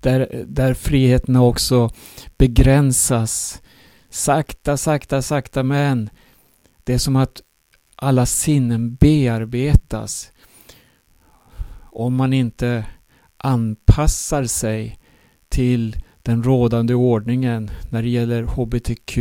där, 0.00 0.44
där 0.46 0.74
friheterna 0.74 1.42
också 1.42 1.90
begränsas. 2.38 3.62
Sakta, 4.10 4.76
sakta, 4.76 5.22
sakta 5.22 5.62
men 5.62 6.10
det 6.84 6.94
är 6.94 6.98
som 6.98 7.16
att 7.16 7.42
alla 7.96 8.26
sinnen 8.26 8.94
bearbetas 8.94 10.32
om 11.92 12.14
man 12.14 12.32
inte 12.32 12.86
anpassar 13.36 14.44
sig 14.44 14.98
till 15.48 15.96
den 16.22 16.42
rådande 16.42 16.94
ordningen 16.94 17.70
när 17.90 18.02
det 18.02 18.08
gäller 18.08 18.42
HBTQ, 18.42 19.18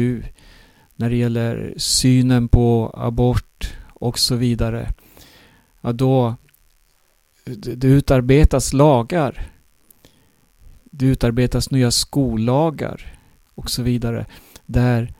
när 0.95 1.09
det 1.09 1.15
gäller 1.15 1.73
synen 1.77 2.47
på 2.47 2.91
abort 2.97 3.77
och 3.93 4.19
så 4.19 4.35
vidare. 4.35 4.93
Ja, 5.81 5.91
då 5.91 6.35
det 7.45 7.87
utarbetas 7.87 8.73
lagar. 8.73 9.51
Det 11.00 11.06
utarbetas 11.06 11.72
nya 11.72 11.91
skollagar 11.91 13.20
och 13.56 13.70
så 13.70 13.84
vidare. 13.84 14.25
Där 14.65 15.13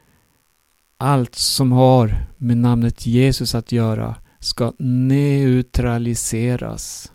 allt 0.98 1.36
som 1.36 1.72
har 1.72 2.28
med 2.38 2.58
namnet 2.58 3.06
Jesus 3.06 3.56
att 3.56 3.72
göra 3.72 4.16
ska 4.40 4.74
neutraliseras. 4.80 7.12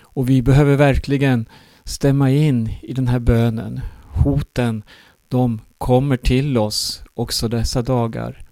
Och 0.00 0.28
vi 0.28 0.42
behöver 0.42 0.76
verkligen 0.76 1.48
stämma 1.84 2.30
in 2.30 2.70
i 2.82 2.92
den 2.92 3.08
här 3.08 3.18
bönen. 3.18 3.80
Hoten, 4.02 4.82
de 5.28 5.60
kommer 5.78 6.16
till 6.16 6.58
oss 6.58 7.02
också 7.14 7.48
dessa 7.48 7.82
dagar. 7.82 8.42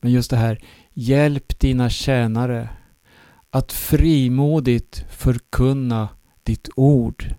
Men 0.00 0.12
just 0.12 0.30
det 0.30 0.36
här, 0.36 0.64
hjälp 0.92 1.58
dina 1.58 1.90
tjänare 1.90 2.68
att 3.50 3.72
frimodigt 3.72 5.04
förkunna 5.10 6.08
ditt 6.42 6.68
ord. 6.76 7.34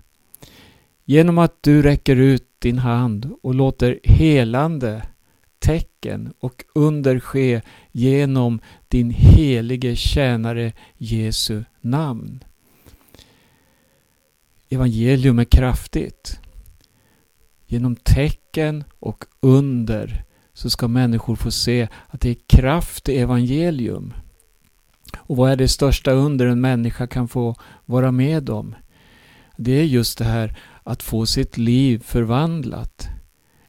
Genom 1.06 1.38
att 1.38 1.64
du 1.64 1.82
räcker 1.82 2.16
ut 2.16 2.48
din 2.60 2.78
hand 2.78 3.32
och 3.42 3.56
låter 3.56 4.00
helande 4.04 5.04
tecken 5.60 6.34
och 6.40 6.66
under 6.76 7.20
ske 7.20 7.62
genom 7.92 8.60
din 8.88 9.10
helige 9.10 9.96
tjänare 9.96 10.74
Jesu 10.98 11.64
namn. 11.82 12.44
Evangelium 14.70 15.40
är 15.40 15.46
kraftigt. 15.46 16.40
genom 17.66 17.96
tecken 17.96 18.84
och 19.00 19.26
under 19.40 20.24
så 20.54 20.70
ska 20.70 20.88
människor 20.88 21.36
få 21.36 21.52
se 21.52 21.88
att 22.08 22.22
det 22.22 22.30
är 22.30 22.38
kraft 22.48 23.10
i 23.10 23.18
evangelium. 23.18 24.14
Och 25.18 25.38
vad 25.38 25.52
är 25.52 25.56
det 25.56 25.68
största 25.68 26.12
under 26.12 26.48
en 26.48 26.62
människa 26.62 27.08
kan 27.08 27.28
få 27.28 27.56
vara 27.86 28.12
med 28.12 28.50
om? 28.50 28.76
Det 29.58 29.72
är 29.72 29.84
just 29.84 30.18
det 30.18 30.26
här 30.26 30.58
att 30.84 31.04
få 31.04 31.26
sitt 31.26 31.58
liv 31.58 32.04
förvandlat. 32.06 33.08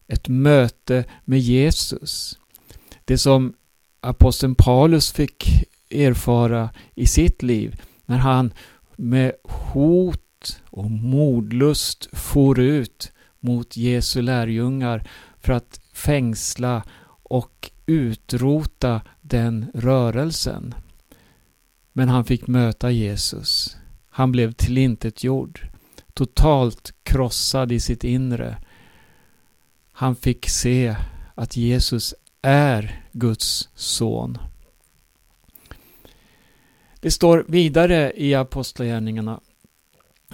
Ett 0.07 0.29
möte 0.29 1.05
med 1.25 1.41
Jesus. 1.41 2.39
Det 3.05 3.19
som 3.19 3.55
aposteln 4.01 4.55
Paulus 4.55 5.13
fick 5.13 5.69
erfara 5.91 6.71
i 6.95 7.07
sitt 7.07 7.43
liv 7.43 7.81
när 8.07 8.19
han 8.19 8.53
med 8.97 9.33
hot 9.45 10.63
och 10.65 10.91
modlust 10.91 12.09
for 12.13 12.61
ut 12.61 13.13
mot 13.41 13.77
Jesu 13.77 14.23
lärjungar 14.23 15.09
för 15.41 15.53
att 15.53 15.81
fängsla 15.93 16.83
och 17.23 17.71
utrota 17.87 19.01
den 19.21 19.71
rörelsen. 19.75 20.75
Men 21.93 22.09
han 22.09 22.25
fick 22.25 22.47
möta 22.47 22.91
Jesus. 22.91 23.77
Han 24.11 24.33
blev 24.33 24.53
tillintetgjord, 24.53 25.67
totalt 26.15 26.95
krossad 27.03 27.73
i 27.73 27.81
sitt 27.81 28.05
inre. 28.05 28.57
Han 29.93 30.17
fick 30.17 30.49
se 30.49 30.97
att 31.35 31.57
Jesus 31.57 32.15
är 32.43 33.05
Guds 33.13 33.69
son. 33.75 34.39
Det 37.01 37.11
står 37.11 37.45
vidare 37.49 38.13
i 38.17 38.35
Apostlagärningarna 38.35 39.41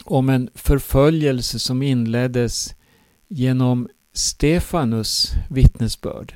om 0.05 0.29
en 0.29 0.51
förföljelse 0.55 1.59
som 1.59 1.83
inleddes 1.83 2.75
genom 3.29 3.89
Stefanus 4.13 5.33
vittnesbörd. 5.51 6.35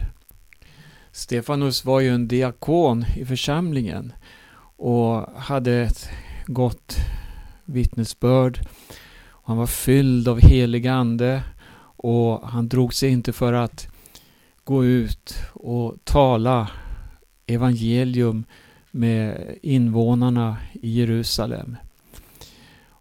Stefanus 1.12 1.84
var 1.84 2.00
ju 2.00 2.14
en 2.14 2.28
diakon 2.28 3.04
i 3.16 3.24
församlingen 3.24 4.12
och 4.76 5.20
hade 5.36 5.72
ett 5.72 6.10
gott 6.46 6.96
vittnesbörd. 7.64 8.58
Han 9.44 9.56
var 9.56 9.66
fylld 9.66 10.28
av 10.28 10.40
helig 10.40 10.86
ande 10.86 11.42
och 11.96 12.48
han 12.48 12.68
drog 12.68 12.94
sig 12.94 13.10
inte 13.10 13.32
för 13.32 13.52
att 13.52 13.88
gå 14.64 14.84
ut 14.84 15.34
och 15.52 15.96
tala 16.04 16.70
evangelium 17.46 18.44
med 18.90 19.54
invånarna 19.62 20.56
i 20.72 20.98
Jerusalem. 20.98 21.76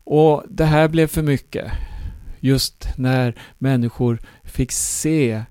Och 0.04 0.44
det 0.50 0.66
här 0.66 0.88
blev 0.88 1.08
för 1.08 1.24
mycket. 1.24 1.72
Just 2.40 2.88
när 2.98 3.36
människor 3.58 4.20
fick 4.44 4.72
se 4.72 5.44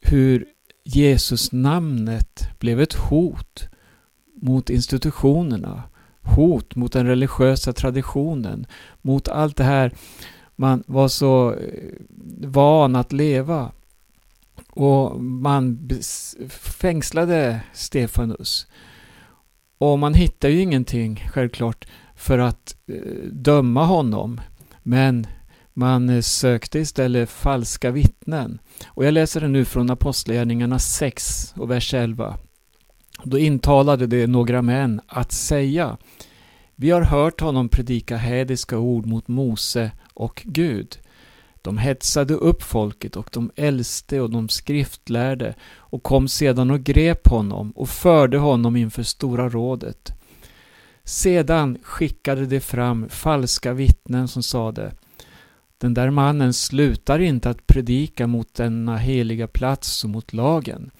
hur 0.00 0.46
Jesus 0.84 1.52
namnet 1.52 2.48
blev 2.58 2.80
ett 2.80 2.94
hot 2.94 3.68
mot 4.42 4.70
institutionerna, 4.70 5.82
hot 6.22 6.76
mot 6.76 6.92
den 6.92 7.06
religiösa 7.06 7.72
traditionen, 7.72 8.66
mot 9.02 9.28
allt 9.28 9.56
det 9.56 9.64
här 9.64 9.92
man 10.60 10.82
var 10.86 11.08
så 11.08 11.52
eh, 11.52 11.92
van 12.46 12.96
att 12.96 13.12
leva. 13.12 13.72
Och 14.70 15.22
man 15.22 15.90
fängslade 16.80 17.60
Stefanus. 17.72 18.66
Och 19.78 19.98
man 19.98 20.14
hittar 20.14 20.48
ju 20.48 20.60
ingenting, 20.60 21.24
självklart, 21.32 21.86
för 22.14 22.38
att 22.38 22.76
eh, 22.86 23.24
döma 23.32 23.84
honom. 23.84 24.40
Men 24.82 25.26
man 25.72 26.08
eh, 26.08 26.20
sökte 26.20 26.78
istället 26.78 27.30
falska 27.30 27.90
vittnen. 27.90 28.58
Och 28.86 29.04
jag 29.04 29.14
läser 29.14 29.40
det 29.40 29.48
nu 29.48 29.64
från 29.64 29.90
Apostlagärningarna 29.90 30.78
6 30.78 31.54
och 31.56 31.70
vers 31.70 31.94
11. 31.94 32.36
Då 33.24 33.38
intalade 33.38 34.06
det 34.06 34.26
några 34.26 34.62
män 34.62 35.00
att 35.06 35.32
säga 35.32 35.96
Vi 36.74 36.90
har 36.90 37.02
hört 37.02 37.40
honom 37.40 37.68
predika 37.68 38.16
hädiska 38.16 38.78
ord 38.78 39.06
mot 39.06 39.28
Mose 39.28 39.90
och 40.14 40.42
Gud. 40.44 40.98
De 41.62 41.78
hetsade 41.78 42.34
upp 42.34 42.62
folket 42.62 43.16
och 43.16 43.28
de 43.32 43.50
äldste 43.56 44.20
och 44.20 44.30
de 44.30 44.48
skriftlärde 44.48 45.54
och 45.76 46.02
kom 46.02 46.28
sedan 46.28 46.70
och 46.70 46.80
grep 46.80 47.28
honom 47.28 47.70
och 47.70 47.88
förde 47.88 48.38
honom 48.38 48.76
inför 48.76 49.02
Stora 49.02 49.48
rådet. 49.48 50.12
Sedan 51.04 51.78
skickade 51.82 52.46
de 52.46 52.60
fram 52.60 53.08
falska 53.08 53.72
vittnen 53.72 54.28
som 54.28 54.42
sade 54.42 54.92
Den 55.78 55.94
där 55.94 56.10
mannen 56.10 56.52
slutar 56.52 57.18
inte 57.18 57.50
att 57.50 57.66
predika 57.66 58.26
mot 58.26 58.54
denna 58.54 58.96
heliga 58.96 59.48
plats 59.48 60.04
och 60.04 60.10
mot 60.10 60.32
lagen. 60.32 60.90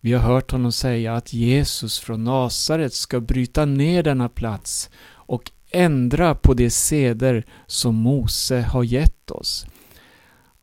Vi 0.00 0.12
har 0.12 0.20
hört 0.20 0.50
honom 0.50 0.72
säga 0.72 1.14
att 1.14 1.32
Jesus 1.32 1.98
från 1.98 2.24
Nasaret 2.24 2.94
ska 2.94 3.20
bryta 3.20 3.64
ner 3.64 4.02
denna 4.02 4.28
plats 4.28 4.90
och 5.12 5.50
ändra 5.70 6.34
på 6.34 6.54
de 6.54 6.70
seder 6.70 7.44
som 7.66 7.94
Mose 7.94 8.60
har 8.60 8.84
gett 8.84 9.30
oss. 9.30 9.66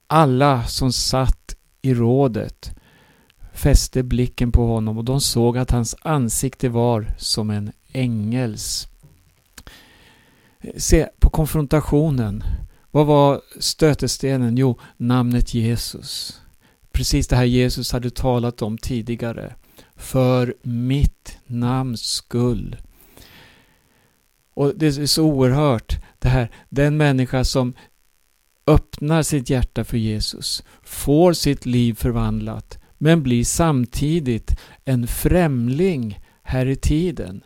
Alla 0.07 0.63
som 0.63 0.91
satt 0.91 1.55
i 1.81 1.93
rådet 1.93 2.75
fäste 3.53 4.03
blicken 4.03 4.51
på 4.51 4.67
honom 4.67 4.97
och 4.97 5.05
de 5.05 5.21
såg 5.21 5.57
att 5.57 5.71
hans 5.71 5.95
ansikte 6.01 6.69
var 6.69 7.15
som 7.17 7.49
en 7.49 7.71
ängels. 7.91 8.87
Se 10.77 11.09
på 11.19 11.29
konfrontationen. 11.29 12.43
Vad 12.91 13.05
var 13.05 13.41
stötestenen? 13.59 14.57
Jo, 14.57 14.79
namnet 14.97 15.53
Jesus. 15.53 16.41
Precis 16.97 17.27
det 17.27 17.35
här 17.35 17.43
Jesus 17.43 17.91
hade 17.91 18.09
talat 18.09 18.61
om 18.61 18.77
tidigare. 18.77 19.55
För 19.95 20.55
mitt 20.61 21.37
namns 21.45 22.01
skull. 22.01 22.75
Och 24.53 24.73
det 24.75 24.97
är 24.97 25.05
så 25.05 25.23
oerhört 25.23 25.97
det 26.19 26.29
här, 26.29 26.51
den 26.69 26.97
människa 26.97 27.43
som 27.43 27.73
öppnar 28.67 29.23
sitt 29.23 29.49
hjärta 29.49 29.83
för 29.83 29.97
Jesus, 29.97 30.63
får 30.83 31.33
sitt 31.33 31.65
liv 31.65 31.93
förvandlat, 31.93 32.79
men 32.97 33.23
blir 33.23 33.43
samtidigt 33.43 34.59
en 34.85 35.07
främling 35.07 36.19
här 36.43 36.65
i 36.65 36.75
tiden. 36.75 37.43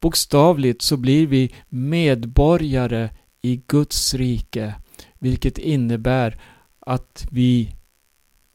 Bokstavligt 0.00 0.82
så 0.82 0.96
blir 0.96 1.26
vi 1.26 1.54
medborgare 1.68 3.10
i 3.42 3.62
Guds 3.66 4.14
rike, 4.14 4.74
vilket 5.18 5.58
innebär 5.58 6.40
att 6.80 7.26
vi 7.30 7.74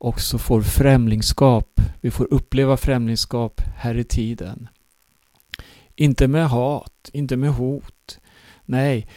också 0.03 0.37
får 0.37 0.61
främlingskap. 0.61 1.81
Vi 2.01 2.11
får 2.11 2.27
uppleva 2.33 2.77
främlingskap 2.77 3.61
här 3.77 3.97
i 3.97 4.03
tiden. 4.03 4.67
Inte 5.95 6.27
med 6.27 6.49
hat, 6.49 7.09
inte 7.13 7.37
med 7.37 7.49
hot. 7.49 8.19
Nej, 8.65 9.07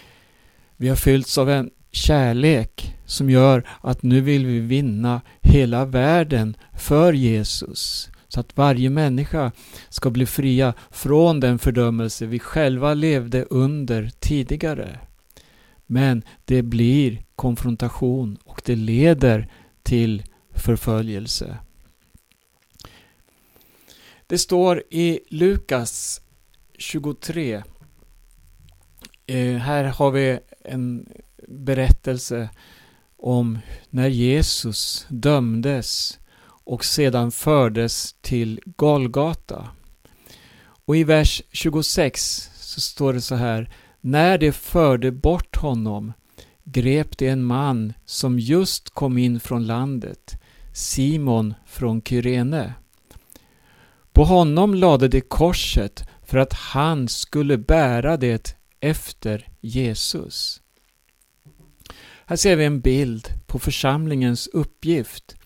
vi 0.77 0.89
har 0.89 0.97
fyllts 0.97 1.39
av 1.39 1.51
en 1.51 1.71
kärlek 1.91 2.97
som 3.07 3.31
gör 3.31 3.69
att 3.81 4.03
nu 4.03 4.21
vill 4.21 4.47
vi 4.47 4.61
vinna 4.61 5.21
hela 5.41 5.85
världen 5.85 6.57
för 6.73 7.13
Jesus. 7.13 8.11
Så 8.29 8.41
att 8.41 8.57
varje 8.57 8.91
människa 8.91 9.53
ska 9.89 10.11
bli 10.11 10.27
fria 10.27 10.75
från 10.91 11.41
den 11.41 11.59
fördömelse 11.59 12.27
vi 12.27 12.39
själva 12.39 12.95
levde 12.95 13.43
under 13.43 14.11
tidigare. 14.21 15.01
Men 15.87 16.23
det 16.45 16.63
blir 16.63 17.25
konfrontation 17.37 18.39
och 18.45 18.63
det 18.65 18.77
leder 18.77 19.49
till 19.83 20.23
förföljelse. 20.57 21.59
Det 24.27 24.39
står 24.39 24.83
i 24.91 25.21
Lukas 25.29 26.21
23. 26.79 27.63
Eh, 29.27 29.57
här 29.57 29.85
har 29.85 30.11
vi 30.11 30.39
en 30.65 31.09
berättelse 31.49 32.49
om 33.17 33.59
när 33.91 34.09
Jesus 34.09 35.07
dömdes 35.09 36.19
och 36.67 36.85
sedan 36.85 37.33
fördes 37.33 38.13
till 38.21 38.61
Golgata. 38.65 39.71
Och 40.59 40.97
i 40.97 41.05
vers 41.05 41.43
26 41.53 42.51
så 42.55 42.81
står 42.81 43.13
det 43.13 43.21
så 43.21 43.35
här. 43.35 43.71
När 44.01 44.39
de 44.39 44.53
förde 44.53 45.13
bort 45.13 45.57
honom 45.57 46.13
grep 46.65 47.19
de 47.19 47.29
en 47.29 47.45
man 47.45 47.93
som 48.05 48.39
just 48.39 48.91
kom 48.91 49.19
in 49.19 49.41
från 49.41 49.67
landet, 49.67 50.43
Simon 50.77 51.55
från 51.67 52.03
Kyrene. 52.03 52.75
På 54.13 54.25
honom 54.25 54.75
lade 54.75 55.09
de 55.09 55.21
korset 55.21 56.09
för 56.23 56.39
att 56.39 56.53
han 56.53 57.09
skulle 57.09 57.59
bära 57.59 58.17
det 58.17 58.57
efter 58.81 59.49
Jesus. 59.61 60.63
Här 62.27 62.37
ser 62.37 62.57
vi 62.57 62.65
en 62.65 62.81
bild 62.81 63.29
på 63.47 63.59
församlingens 63.59 64.47
uppgift 64.47 65.37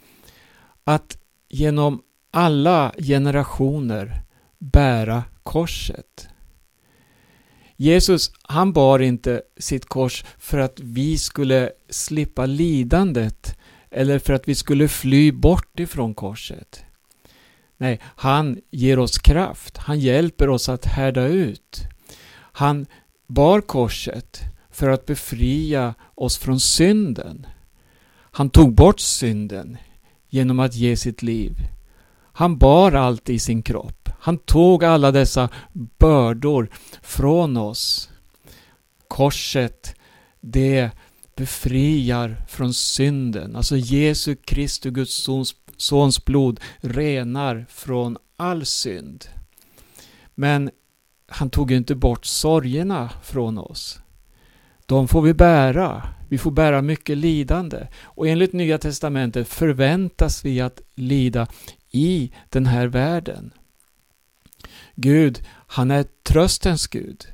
att 0.84 1.18
genom 1.48 2.02
alla 2.30 2.92
generationer 2.98 4.22
bära 4.58 5.24
korset. 5.42 6.28
Jesus, 7.76 8.32
han 8.42 8.72
bar 8.72 8.98
inte 8.98 9.42
sitt 9.56 9.84
kors 9.84 10.24
för 10.38 10.58
att 10.58 10.80
vi 10.80 11.18
skulle 11.18 11.70
slippa 11.90 12.46
lidandet 12.46 13.59
eller 13.90 14.18
för 14.18 14.32
att 14.32 14.48
vi 14.48 14.54
skulle 14.54 14.88
fly 14.88 15.32
bort 15.32 15.80
ifrån 15.80 16.14
korset. 16.14 16.84
Nej, 17.76 18.00
han 18.02 18.60
ger 18.70 18.98
oss 18.98 19.18
kraft. 19.18 19.76
Han 19.76 20.00
hjälper 20.00 20.48
oss 20.48 20.68
att 20.68 20.84
härda 20.84 21.26
ut. 21.26 21.80
Han 22.52 22.86
bar 23.26 23.60
korset 23.60 24.40
för 24.70 24.90
att 24.90 25.06
befria 25.06 25.94
oss 26.14 26.38
från 26.38 26.60
synden. 26.60 27.46
Han 28.12 28.50
tog 28.50 28.74
bort 28.74 29.00
synden 29.00 29.76
genom 30.28 30.60
att 30.60 30.74
ge 30.74 30.96
sitt 30.96 31.22
liv. 31.22 31.52
Han 32.32 32.58
bar 32.58 32.92
allt 32.92 33.30
i 33.30 33.38
sin 33.38 33.62
kropp. 33.62 34.08
Han 34.20 34.38
tog 34.38 34.84
alla 34.84 35.10
dessa 35.12 35.48
bördor 35.98 36.70
från 37.02 37.56
oss. 37.56 38.10
Korset, 39.08 39.94
det 40.40 40.90
befriar 41.40 42.36
från 42.48 42.74
synden. 42.74 43.56
Alltså 43.56 43.76
Jesu 43.76 44.36
Kristus, 44.36 44.92
Guds 44.92 45.14
sons, 45.14 45.54
sons 45.76 46.24
blod, 46.24 46.60
renar 46.80 47.66
från 47.68 48.16
all 48.36 48.66
synd. 48.66 49.24
Men 50.34 50.70
han 51.26 51.50
tog 51.50 51.72
inte 51.72 51.94
bort 51.94 52.24
sorgerna 52.24 53.10
från 53.22 53.58
oss. 53.58 54.00
De 54.86 55.08
får 55.08 55.22
vi 55.22 55.34
bära. 55.34 56.08
Vi 56.28 56.38
får 56.38 56.50
bära 56.50 56.82
mycket 56.82 57.16
lidande. 57.16 57.86
Och 58.02 58.28
enligt 58.28 58.52
Nya 58.52 58.78
Testamentet 58.78 59.48
förväntas 59.48 60.44
vi 60.44 60.60
att 60.60 60.80
lida 60.94 61.46
i 61.90 62.32
den 62.48 62.66
här 62.66 62.86
världen. 62.86 63.50
Gud, 64.94 65.44
han 65.66 65.90
är 65.90 66.04
tröstens 66.22 66.86
Gud. 66.86 67.26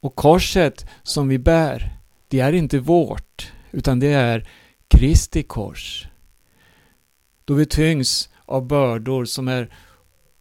Och 0.00 0.14
korset 0.14 0.86
som 1.02 1.28
vi 1.28 1.38
bär, 1.38 1.95
det 2.28 2.40
är 2.40 2.52
inte 2.52 2.78
vårt, 2.78 3.52
utan 3.72 4.00
det 4.00 4.12
är 4.12 4.48
Kristi 4.88 5.42
kors. 5.42 6.06
Då 7.44 7.54
vi 7.54 7.66
tyngs 7.66 8.28
av 8.44 8.66
bördor 8.66 9.24
som 9.24 9.48
är 9.48 9.70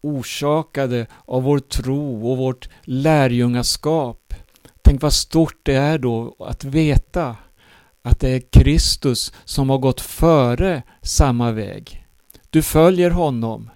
orsakade 0.02 1.08
av 1.26 1.43
vår 1.43 1.60
tro 1.60 2.32
och 2.32 2.38
vårt 2.38 2.69
lärjungaskap. 2.84 4.34
Tänk 4.82 5.02
vad 5.02 5.13
stort 5.13 5.60
det 5.63 5.74
är 5.74 5.98
då 5.98 6.36
att 6.39 6.63
veta 6.63 7.36
att 8.02 8.19
det 8.19 8.30
är 8.30 8.39
Kristus 8.52 9.34
som 9.45 9.69
har 9.69 9.78
gått 9.78 10.02
före 10.02 10.84
samma 11.02 11.52
väg. 11.52 12.06
Du 12.50 12.62
följer 12.62 13.12
honom. 13.12 13.69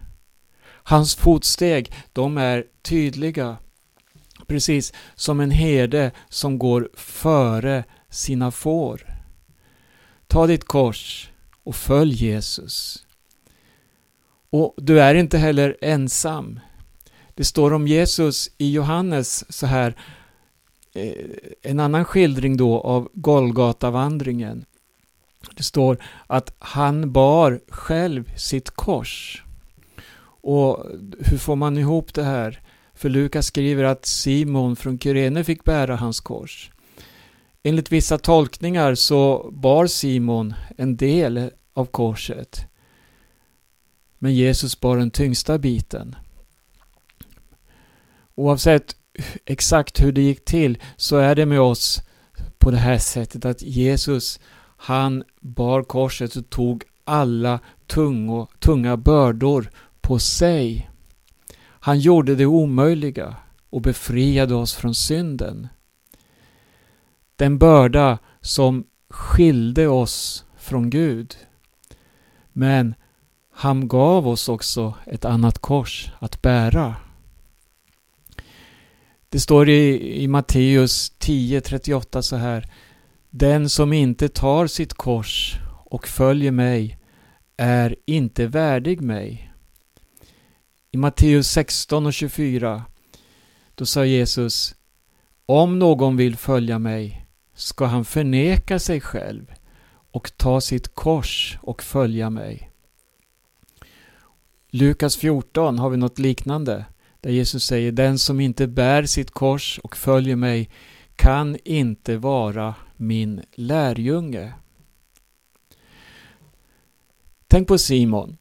Hans 0.65 1.15
fotsteg, 1.15 1.93
de 2.13 2.37
är 2.37 2.65
tydliga. 2.81 3.57
Precis 4.47 4.93
som 5.15 5.39
en 5.39 5.51
herde 5.51 6.11
som 6.29 6.59
går 6.59 6.89
före 6.93 7.83
sina 8.09 8.51
får. 8.51 9.01
Ta 10.27 10.47
ditt 10.47 10.63
kors 10.63 11.31
och 11.63 11.75
följ 11.75 12.13
Jesus. 12.13 13.05
Och 14.49 14.73
du 14.77 15.01
är 15.01 15.15
inte 15.15 15.37
heller 15.37 15.77
ensam. 15.81 16.59
Det 17.35 17.43
står 17.43 17.73
om 17.73 17.87
Jesus 17.87 18.51
i 18.57 18.71
Johannes 18.71 19.57
så 19.57 19.65
här, 19.65 19.95
eh, 20.93 21.13
en 21.61 21.79
annan 21.79 22.05
skildring 22.05 22.57
då 22.57 22.79
av 22.79 23.09
Golgatavandringen. 23.13 24.65
Det 25.55 25.63
står 25.63 26.03
att 26.27 26.55
han 26.59 27.11
bar 27.11 27.59
själv 27.67 28.37
sitt 28.37 28.69
kors. 28.69 29.43
Och 30.41 30.85
hur 31.19 31.37
får 31.37 31.55
man 31.55 31.77
ihop 31.77 32.13
det 32.13 32.23
här? 32.23 32.61
För 32.93 33.09
Lukas 33.09 33.45
skriver 33.45 33.83
att 33.83 34.05
Simon 34.05 34.75
från 34.75 34.99
Kyrene 34.99 35.43
fick 35.43 35.63
bära 35.63 35.95
hans 35.95 36.19
kors. 36.19 36.71
Enligt 37.63 37.91
vissa 37.91 38.17
tolkningar 38.17 38.95
så 38.95 39.49
bar 39.51 39.87
Simon 39.87 40.53
en 40.77 40.97
del 40.97 41.51
av 41.73 41.85
korset. 41.85 42.65
Men 44.19 44.35
Jesus 44.35 44.79
bar 44.79 44.97
den 44.97 45.11
tyngsta 45.11 45.57
biten. 45.57 46.15
Oavsett 48.35 48.95
exakt 49.45 50.01
hur 50.01 50.11
det 50.11 50.21
gick 50.21 50.45
till 50.45 50.77
så 50.95 51.17
är 51.17 51.35
det 51.35 51.45
med 51.45 51.61
oss 51.61 52.01
på 52.57 52.71
det 52.71 52.77
här 52.77 52.97
sättet 52.97 53.45
att 53.45 53.61
Jesus 53.61 54.39
han 54.81 55.23
bar 55.41 55.83
korset 55.83 56.35
och 56.35 56.49
tog 56.49 56.83
alla 57.03 57.59
tunga, 57.87 58.47
tunga 58.59 58.97
bördor 58.97 59.69
på 60.01 60.19
sig. 60.19 60.89
Han 61.61 61.99
gjorde 61.99 62.35
det 62.35 62.45
omöjliga 62.45 63.35
och 63.69 63.81
befriade 63.81 64.55
oss 64.55 64.73
från 64.73 64.95
synden. 64.95 65.67
Den 67.39 67.57
börda 67.57 68.19
som 68.41 68.85
skilde 69.09 69.87
oss 69.87 70.45
från 70.57 70.89
Gud. 70.89 71.37
Men 72.53 72.95
han 73.51 73.87
gav 73.87 74.27
oss 74.27 74.49
också 74.49 74.93
ett 75.05 75.25
annat 75.25 75.59
kors 75.59 76.11
att 76.19 76.41
bära. 76.41 76.95
Det 79.29 79.39
står 79.39 79.69
i, 79.69 80.13
i 80.23 80.27
Matteus 80.27 81.11
10.38 81.19 82.21
så 82.21 82.35
här. 82.35 82.71
Den 83.29 83.69
som 83.69 83.93
inte 83.93 84.29
tar 84.29 84.67
sitt 84.67 84.93
kors 84.93 85.55
och 85.85 86.07
följer 86.07 86.51
mig 86.51 86.97
är 87.57 87.95
inte 88.05 88.47
värdig 88.47 89.01
mig. 89.01 89.53
I 90.91 90.97
Matteus 90.97 91.47
16 91.47 92.05
och 92.05 92.13
24 92.13 92.83
då 93.75 93.85
sa 93.85 94.05
Jesus 94.05 94.75
Om 95.45 95.79
någon 95.79 96.17
vill 96.17 96.35
följa 96.35 96.79
mig 96.79 97.25
ska 97.59 97.85
han 97.85 98.05
förneka 98.05 98.79
sig 98.79 99.01
själv 99.01 99.53
och 100.11 100.37
ta 100.37 100.61
sitt 100.61 100.95
kors 100.95 101.57
och 101.61 101.83
följa 101.83 102.29
mig. 102.29 102.71
Lukas 104.69 105.17
14 105.17 105.79
har 105.79 105.89
vi 105.89 105.97
något 105.97 106.19
liknande 106.19 106.85
där 107.21 107.31
Jesus 107.31 107.65
säger 107.65 107.91
Den 107.91 108.19
som 108.19 108.39
inte 108.39 108.67
bär 108.67 109.03
sitt 109.03 109.31
kors 109.31 109.79
och 109.83 109.97
följer 109.97 110.35
mig 110.35 110.69
kan 111.15 111.57
inte 111.65 112.17
vara 112.17 112.75
min 112.95 113.41
lärjunge. 113.55 114.53
Tänk 117.47 117.67
på 117.67 117.77
Simon. 117.77 118.37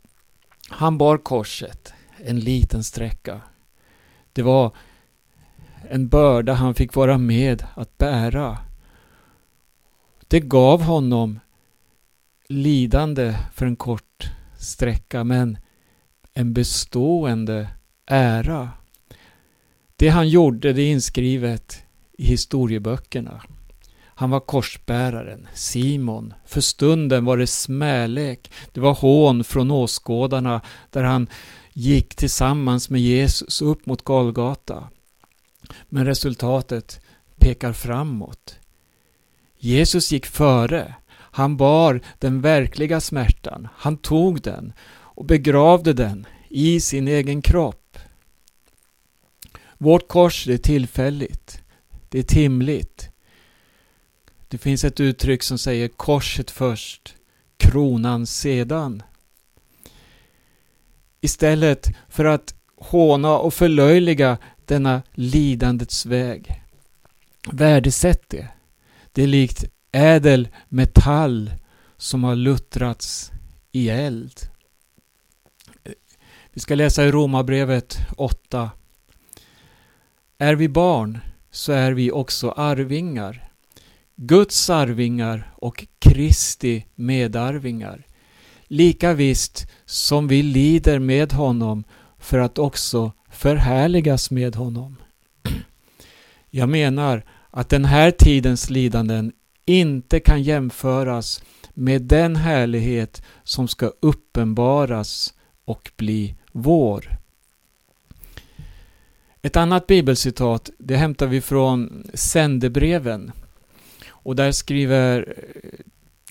Han 0.68 0.98
bar 0.98 1.18
korset 1.18 1.92
en 2.24 2.40
liten 2.40 2.85
sträcka. 2.85 3.40
Det 4.33 4.42
var 4.42 4.76
en 5.90 6.09
börda 6.09 6.52
han 6.52 6.74
fick 6.74 6.94
vara 6.94 7.18
med 7.18 7.66
att 7.74 7.98
bära. 7.98 8.59
Det 10.30 10.40
gav 10.40 10.82
honom 10.82 11.40
lidande 12.48 13.34
för 13.54 13.66
en 13.66 13.76
kort 13.76 14.30
sträcka 14.58 15.24
men 15.24 15.58
en 16.34 16.52
bestående 16.52 17.68
ära. 18.06 18.70
Det 19.96 20.08
han 20.08 20.28
gjorde 20.28 20.72
det 20.72 20.82
är 20.82 20.90
inskrivet 20.90 21.82
i 22.12 22.24
historieböckerna. 22.24 23.42
Han 24.04 24.30
var 24.30 24.40
korsbäraren, 24.40 25.48
Simon. 25.54 26.34
För 26.46 26.60
stunden 26.60 27.24
var 27.24 27.36
det 27.36 27.46
smälek. 27.46 28.52
Det 28.72 28.80
var 28.80 28.94
hån 28.94 29.44
från 29.44 29.70
åskådarna 29.70 30.60
där 30.90 31.02
han 31.02 31.28
gick 31.72 32.14
tillsammans 32.14 32.90
med 32.90 33.00
Jesus 33.00 33.62
upp 33.62 33.86
mot 33.86 34.02
Golgata. 34.02 34.88
Men 35.88 36.06
resultatet 36.06 37.00
pekar 37.36 37.72
framåt. 37.72 38.58
Jesus 39.59 40.12
gick 40.12 40.27
före. 40.27 40.94
Han 41.11 41.57
bar 41.57 42.01
den 42.18 42.40
verkliga 42.40 43.01
smärtan. 43.01 43.68
Han 43.75 43.97
tog 43.97 44.42
den 44.42 44.73
och 44.90 45.25
begravde 45.25 45.92
den 45.92 46.27
i 46.49 46.81
sin 46.81 47.09
egen 47.09 47.42
kropp. 47.42 47.99
Vårt 49.79 50.09
kors 50.09 50.49
är 50.49 50.57
tillfälligt. 50.57 51.62
Det 52.09 52.18
är 52.18 52.23
timligt. 52.23 53.11
Det 54.49 54.59
finns 54.59 54.85
ett 54.85 55.01
uttryck 55.01 55.42
som 55.42 55.59
säger 55.59 55.88
korset 55.88 56.51
först, 56.51 57.14
kronan 57.57 58.27
sedan. 58.27 59.03
Istället 61.21 61.88
för 62.09 62.25
att 62.25 62.55
håna 62.77 63.38
och 63.38 63.55
förlöjliga 63.55 64.38
denna 64.64 65.03
lidandets 65.12 66.07
väg. 66.07 66.62
Värdesätt 67.53 68.23
det. 68.29 68.49
Det 69.12 69.23
är 69.23 69.27
likt 69.27 69.64
ädel 69.92 70.49
metall 70.68 71.51
som 71.97 72.25
har 72.25 72.37
luttrats 72.37 73.33
i 73.73 73.88
eld. 73.88 74.40
Vi 76.53 76.61
ska 76.61 76.75
läsa 76.75 77.05
i 77.05 77.11
Romarbrevet 77.11 77.99
8. 78.16 78.71
Är 80.38 80.55
vi 80.55 80.68
barn 80.68 81.18
så 81.51 81.73
är 81.73 81.92
vi 81.92 82.11
också 82.11 82.51
arvingar. 82.51 83.51
Guds 84.16 84.71
arvingar 84.71 85.53
och 85.57 85.87
Kristi 85.99 86.87
medarvingar. 86.94 88.07
Lika 88.66 89.12
visst 89.12 89.66
som 89.85 90.29
vi 90.29 90.42
lider 90.42 90.99
med 90.99 91.33
honom 91.33 91.85
för 92.18 92.38
att 92.38 92.59
också 92.59 93.12
förhärligas 93.31 94.31
med 94.31 94.57
honom. 94.57 94.97
Jag 96.51 96.68
menar 96.68 97.25
att 97.59 97.68
den 97.68 97.85
här 97.85 98.11
tidens 98.11 98.71
lidanden 98.71 99.33
inte 99.64 100.21
kan 100.21 100.42
jämföras 100.42 101.42
med 101.75 102.03
den 102.03 102.37
härlighet 102.37 103.23
som 103.44 103.68
ska 103.68 103.92
uppenbaras 104.01 105.35
och 105.64 105.90
bli 105.97 106.37
vår. 106.53 107.18
Ett 109.42 109.57
annat 109.57 109.87
bibelcitat, 109.87 110.71
det 110.79 110.97
hämtar 110.97 111.27
vi 111.27 111.40
från 111.40 112.07
sändebreven. 112.14 113.33
Och 114.09 114.37
där 114.37 114.53
skriver 114.53 115.35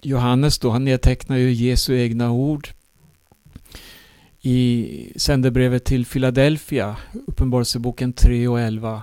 Johannes 0.02 0.60
då, 0.60 0.70
han 0.70 0.86
nedtecknar 0.86 1.38
ju 1.38 1.52
Jesu 1.52 1.98
egna 1.98 2.32
ord 2.32 2.70
i 4.42 5.14
sändebrevet 5.16 5.86
till 5.86 6.06
Philadelphia, 6.06 6.96
Uppenbarelseboken 7.28 8.14
3 8.14 8.48
och 8.48 8.60
11. 8.60 9.02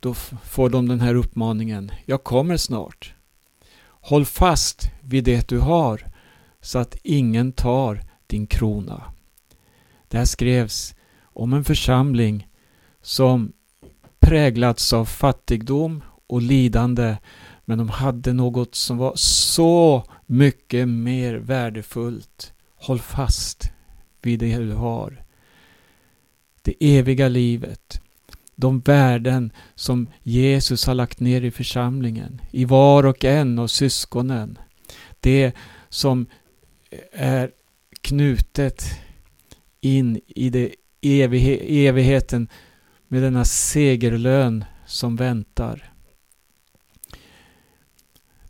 Då 0.00 0.14
får 0.14 0.70
de 0.70 0.88
den 0.88 1.00
här 1.00 1.14
uppmaningen. 1.14 1.90
Jag 2.04 2.24
kommer 2.24 2.56
snart. 2.56 3.14
Håll 3.82 4.24
fast 4.24 4.90
vid 5.00 5.24
det 5.24 5.48
du 5.48 5.58
har 5.58 6.06
så 6.60 6.78
att 6.78 6.96
ingen 7.02 7.52
tar 7.52 8.00
din 8.26 8.46
krona. 8.46 9.02
Det 10.08 10.18
här 10.18 10.24
skrevs 10.24 10.94
om 11.22 11.52
en 11.52 11.64
församling 11.64 12.48
som 13.02 13.52
präglats 14.18 14.92
av 14.92 15.04
fattigdom 15.04 16.02
och 16.26 16.42
lidande 16.42 17.16
men 17.64 17.78
de 17.78 17.88
hade 17.88 18.32
något 18.32 18.74
som 18.74 18.98
var 18.98 19.12
så 19.16 20.04
mycket 20.26 20.88
mer 20.88 21.34
värdefullt. 21.34 22.52
Håll 22.74 22.98
fast 22.98 23.72
vid 24.22 24.38
det 24.38 24.56
du 24.56 24.72
har. 24.72 25.24
Det 26.62 26.98
eviga 26.98 27.28
livet. 27.28 28.00
De 28.60 28.80
värden 28.80 29.52
som 29.74 30.06
Jesus 30.22 30.86
har 30.86 30.94
lagt 30.94 31.20
ner 31.20 31.42
i 31.42 31.50
församlingen, 31.50 32.40
i 32.50 32.64
var 32.64 33.06
och 33.06 33.24
en 33.24 33.58
av 33.58 33.66
syskonen. 33.66 34.58
Det 35.20 35.52
som 35.88 36.26
är 37.12 37.50
knutet 38.00 38.84
in 39.80 40.20
i 40.26 40.50
det 40.50 40.74
evigheten 41.02 42.48
med 43.08 43.22
denna 43.22 43.44
segerlön 43.44 44.64
som 44.86 45.16
väntar. 45.16 45.92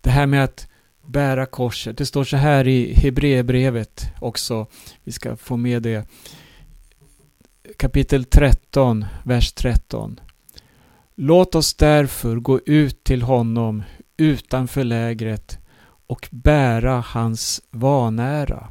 Det 0.00 0.10
här 0.10 0.26
med 0.26 0.44
att 0.44 0.68
bära 1.06 1.46
korset. 1.46 1.98
Det 1.98 2.06
står 2.06 2.24
så 2.24 2.36
här 2.36 2.68
i 2.68 2.94
Hebreerbrevet 2.94 4.12
också. 4.20 4.66
Vi 5.04 5.12
ska 5.12 5.36
få 5.36 5.56
med 5.56 5.82
det. 5.82 6.06
Kapitel 7.80 8.24
13, 8.24 9.04
vers 9.24 9.52
13. 9.52 10.20
Låt 11.14 11.54
oss 11.54 11.74
därför 11.74 12.36
gå 12.36 12.60
ut 12.66 13.04
till 13.04 13.22
honom 13.22 13.82
utanför 14.16 14.84
lägret 14.84 15.58
och 16.06 16.28
bära 16.30 17.04
hans 17.06 17.62
vanära. 17.70 18.70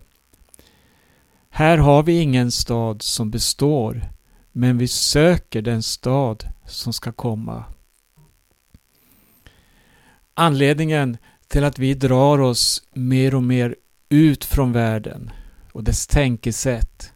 Här 1.49 1.77
har 1.77 2.03
vi 2.03 2.19
ingen 2.19 2.51
stad 2.51 3.01
som 3.01 3.31
består, 3.31 4.09
men 4.51 4.77
vi 4.77 4.87
söker 4.87 5.61
den 5.61 5.83
stad 5.83 6.43
som 6.65 6.93
ska 6.93 7.11
komma. 7.11 7.63
Anledningen 10.33 11.17
till 11.47 11.63
att 11.63 11.79
vi 11.79 11.93
drar 11.93 12.41
oss 12.41 12.83
mer 12.93 13.35
och 13.35 13.43
mer 13.43 13.75
ut 14.09 14.45
från 14.45 14.71
världen 14.71 15.31
och 15.71 15.83
dess 15.83 16.07
tänkesätt, 16.07 17.13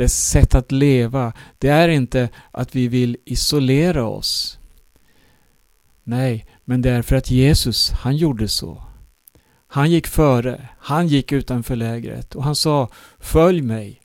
dess 0.00 0.28
sätt 0.28 0.54
att 0.54 0.72
leva, 0.72 1.32
det 1.58 1.68
är 1.68 1.88
inte 1.88 2.28
att 2.50 2.74
vi 2.74 2.88
vill 2.88 3.16
isolera 3.24 4.04
oss. 4.04 4.58
Nej, 6.04 6.46
men 6.64 6.82
det 6.82 6.90
är 6.90 7.02
för 7.02 7.16
att 7.16 7.30
Jesus, 7.30 7.90
han 7.90 8.16
gjorde 8.16 8.48
så. 8.48 8.82
Han 9.66 9.90
gick 9.90 10.06
före, 10.06 10.68
han 10.78 11.08
gick 11.08 11.32
utanför 11.32 11.76
lägret 11.76 12.34
och 12.34 12.44
han 12.44 12.56
sa 12.56 12.88
Följ 13.18 13.62
mig. 13.62 14.00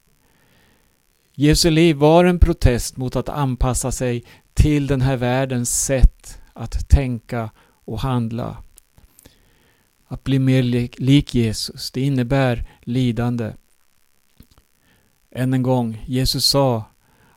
Jesu 1.33 1.69
liv 1.69 1.95
var 1.95 2.25
en 2.25 2.39
protest 2.39 2.97
mot 2.97 3.15
att 3.15 3.29
anpassa 3.29 3.91
sig 3.91 4.23
till 4.53 4.87
den 4.87 5.01
här 5.01 5.17
världens 5.17 5.85
sätt 5.85 6.41
att 6.53 6.89
tänka 6.89 7.49
och 7.85 7.99
handla. 7.99 8.57
Att 10.07 10.23
bli 10.23 10.39
mer 10.39 10.63
lik 11.01 11.35
Jesus, 11.35 11.91
det 11.91 12.01
innebär 12.01 12.65
lidande. 12.81 13.53
Än 15.37 15.53
en 15.53 15.63
gång, 15.63 16.03
Jesus 16.05 16.45
sa 16.45 16.83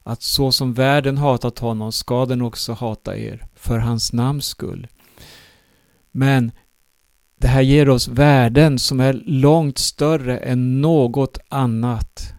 att 0.02 0.22
så 0.22 0.52
som 0.52 0.74
världen 0.74 1.18
hatat 1.18 1.58
honom 1.58 1.92
ska 1.92 2.26
den 2.26 2.42
också 2.42 2.72
hata 2.72 3.16
er 3.16 3.46
för 3.54 3.78
hans 3.78 4.12
namns 4.12 4.46
skull. 4.46 4.86
Men 6.10 6.52
det 7.36 7.48
här 7.48 7.60
ger 7.60 7.88
oss 7.88 8.08
värden 8.08 8.78
som 8.78 9.00
är 9.00 9.12
långt 9.26 9.78
större 9.78 10.38
än 10.38 10.80
något 10.80 11.38
annat. 11.48 12.34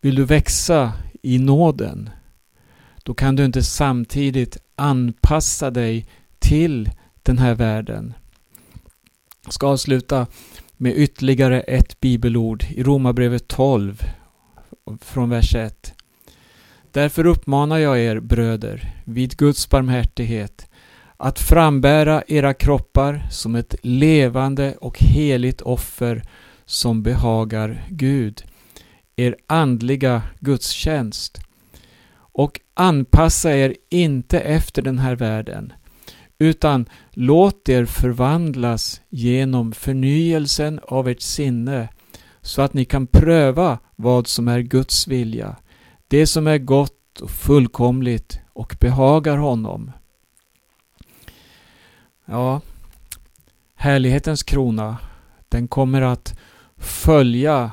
Vill 0.00 0.14
du 0.14 0.24
växa 0.24 0.92
i 1.22 1.38
nåden, 1.38 2.10
då 3.02 3.14
kan 3.14 3.36
du 3.36 3.44
inte 3.44 3.62
samtidigt 3.62 4.56
anpassa 4.76 5.70
dig 5.70 6.08
till 6.38 6.90
den 7.22 7.38
här 7.38 7.54
världen. 7.54 8.14
Jag 9.44 9.52
ska 9.52 9.66
avsluta 9.66 10.26
med 10.78 10.96
ytterligare 10.96 11.60
ett 11.60 12.00
bibelord 12.00 12.64
i 12.70 12.82
Romarbrevet 12.82 13.48
12 13.48 14.02
från 15.00 15.30
vers 15.30 15.54
1. 15.54 15.94
Därför 16.92 17.26
uppmanar 17.26 17.78
jag 17.78 18.00
er 18.00 18.20
bröder 18.20 18.94
vid 19.04 19.36
Guds 19.36 19.70
barmhärtighet 19.70 20.68
att 21.16 21.38
frambära 21.38 22.22
era 22.26 22.54
kroppar 22.54 23.26
som 23.30 23.54
ett 23.54 23.74
levande 23.82 24.74
och 24.80 24.98
heligt 24.98 25.60
offer 25.60 26.22
som 26.64 27.02
behagar 27.02 27.86
Gud, 27.90 28.42
er 29.16 29.36
andliga 29.46 30.22
gudstjänst. 30.40 31.40
Och 32.32 32.60
anpassa 32.74 33.56
er 33.56 33.74
inte 33.90 34.40
efter 34.40 34.82
den 34.82 34.98
här 34.98 35.16
världen, 35.16 35.72
utan 36.38 36.88
låt 37.10 37.68
er 37.68 37.84
förvandlas 37.84 39.00
genom 39.08 39.72
förnyelsen 39.72 40.80
av 40.82 41.08
ert 41.08 41.20
sinne 41.20 41.88
så 42.40 42.62
att 42.62 42.74
ni 42.74 42.84
kan 42.84 43.06
pröva 43.06 43.78
vad 43.96 44.26
som 44.26 44.48
är 44.48 44.60
Guds 44.60 45.06
vilja, 45.08 45.56
det 46.08 46.26
som 46.26 46.46
är 46.46 46.58
gott 46.58 47.20
och 47.20 47.30
fullkomligt 47.30 48.40
och 48.52 48.76
behagar 48.80 49.36
honom. 49.36 49.92
Ja, 52.24 52.60
härlighetens 53.74 54.42
krona, 54.42 54.96
den 55.48 55.68
kommer 55.68 56.02
att 56.02 56.38
följa, 56.76 57.70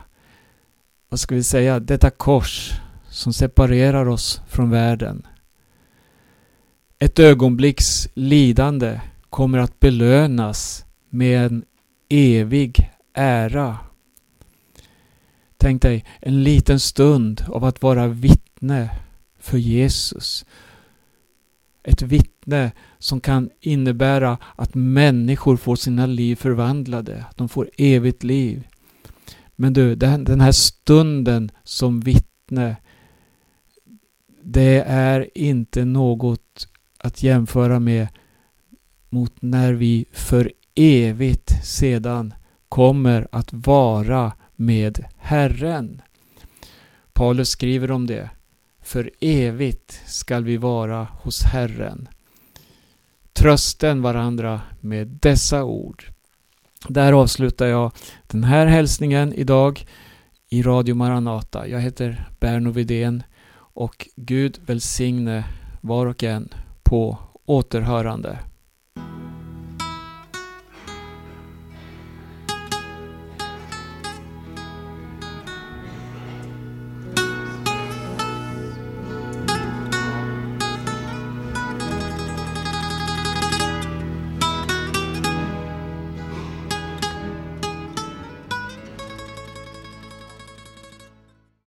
vad 1.09 1.19
ska 1.19 1.35
vi 1.35 1.43
säga, 1.43 1.79
detta 1.79 2.09
kors 2.09 2.71
som 3.09 3.33
separerar 3.33 4.07
oss 4.07 4.41
från 4.47 4.69
världen. 4.69 5.27
Ett 6.99 7.19
ögonblicks 7.19 8.09
lidande 8.13 9.01
kommer 9.29 9.57
att 9.57 9.79
belönas 9.79 10.85
med 11.09 11.45
en 11.45 11.63
evig 12.09 12.91
ära. 13.13 13.77
Tänk 15.57 15.81
dig 15.81 16.05
en 16.19 16.43
liten 16.43 16.79
stund 16.79 17.45
av 17.47 17.63
att 17.63 17.81
vara 17.81 18.07
vittne 18.07 18.89
för 19.39 19.57
Jesus. 19.57 20.45
Ett 21.83 22.01
vittne 22.01 22.71
som 22.99 23.21
kan 23.21 23.49
innebära 23.59 24.37
att 24.55 24.75
människor 24.75 25.57
får 25.57 25.75
sina 25.75 26.05
liv 26.05 26.35
förvandlade. 26.35 27.25
Att 27.29 27.37
de 27.37 27.49
får 27.49 27.69
evigt 27.77 28.23
liv. 28.23 28.67
Men 29.55 29.73
du, 29.73 29.95
den 29.95 30.41
här 30.41 30.51
stunden 30.51 31.51
som 31.63 31.99
vittne 31.99 32.75
det 34.43 34.83
är 34.87 35.29
inte 35.37 35.85
något 35.85 36.67
att 37.05 37.23
jämföra 37.23 37.79
med 37.79 38.07
mot 39.09 39.41
när 39.41 39.73
vi 39.73 40.05
för 40.11 40.51
evigt 40.75 41.65
sedan 41.65 42.33
kommer 42.69 43.27
att 43.31 43.53
vara 43.53 44.31
med 44.55 45.05
Herren. 45.17 46.01
Paulus 47.13 47.49
skriver 47.49 47.91
om 47.91 48.07
det. 48.07 48.29
För 48.81 49.11
evigt 49.19 50.01
skall 50.05 50.43
vi 50.43 50.57
vara 50.57 51.07
hos 51.21 51.43
Herren. 51.43 52.09
Trösten 53.33 54.01
varandra 54.01 54.61
med 54.81 55.07
dessa 55.07 55.63
ord. 55.63 56.03
Där 56.87 57.13
avslutar 57.13 57.65
jag 57.65 57.91
den 58.27 58.43
här 58.43 58.65
hälsningen 58.65 59.33
idag 59.33 59.85
i 60.49 60.63
Radio 60.63 60.95
Maranata. 60.95 61.67
Jag 61.67 61.79
heter 61.79 62.29
Berno 62.39 62.71
Vidén 62.71 63.23
och 63.57 64.07
Gud 64.15 64.59
välsigne 64.65 65.43
var 65.81 66.05
och 66.05 66.23
en 66.23 66.49
på 66.89 67.17
återhörande. 67.45 68.39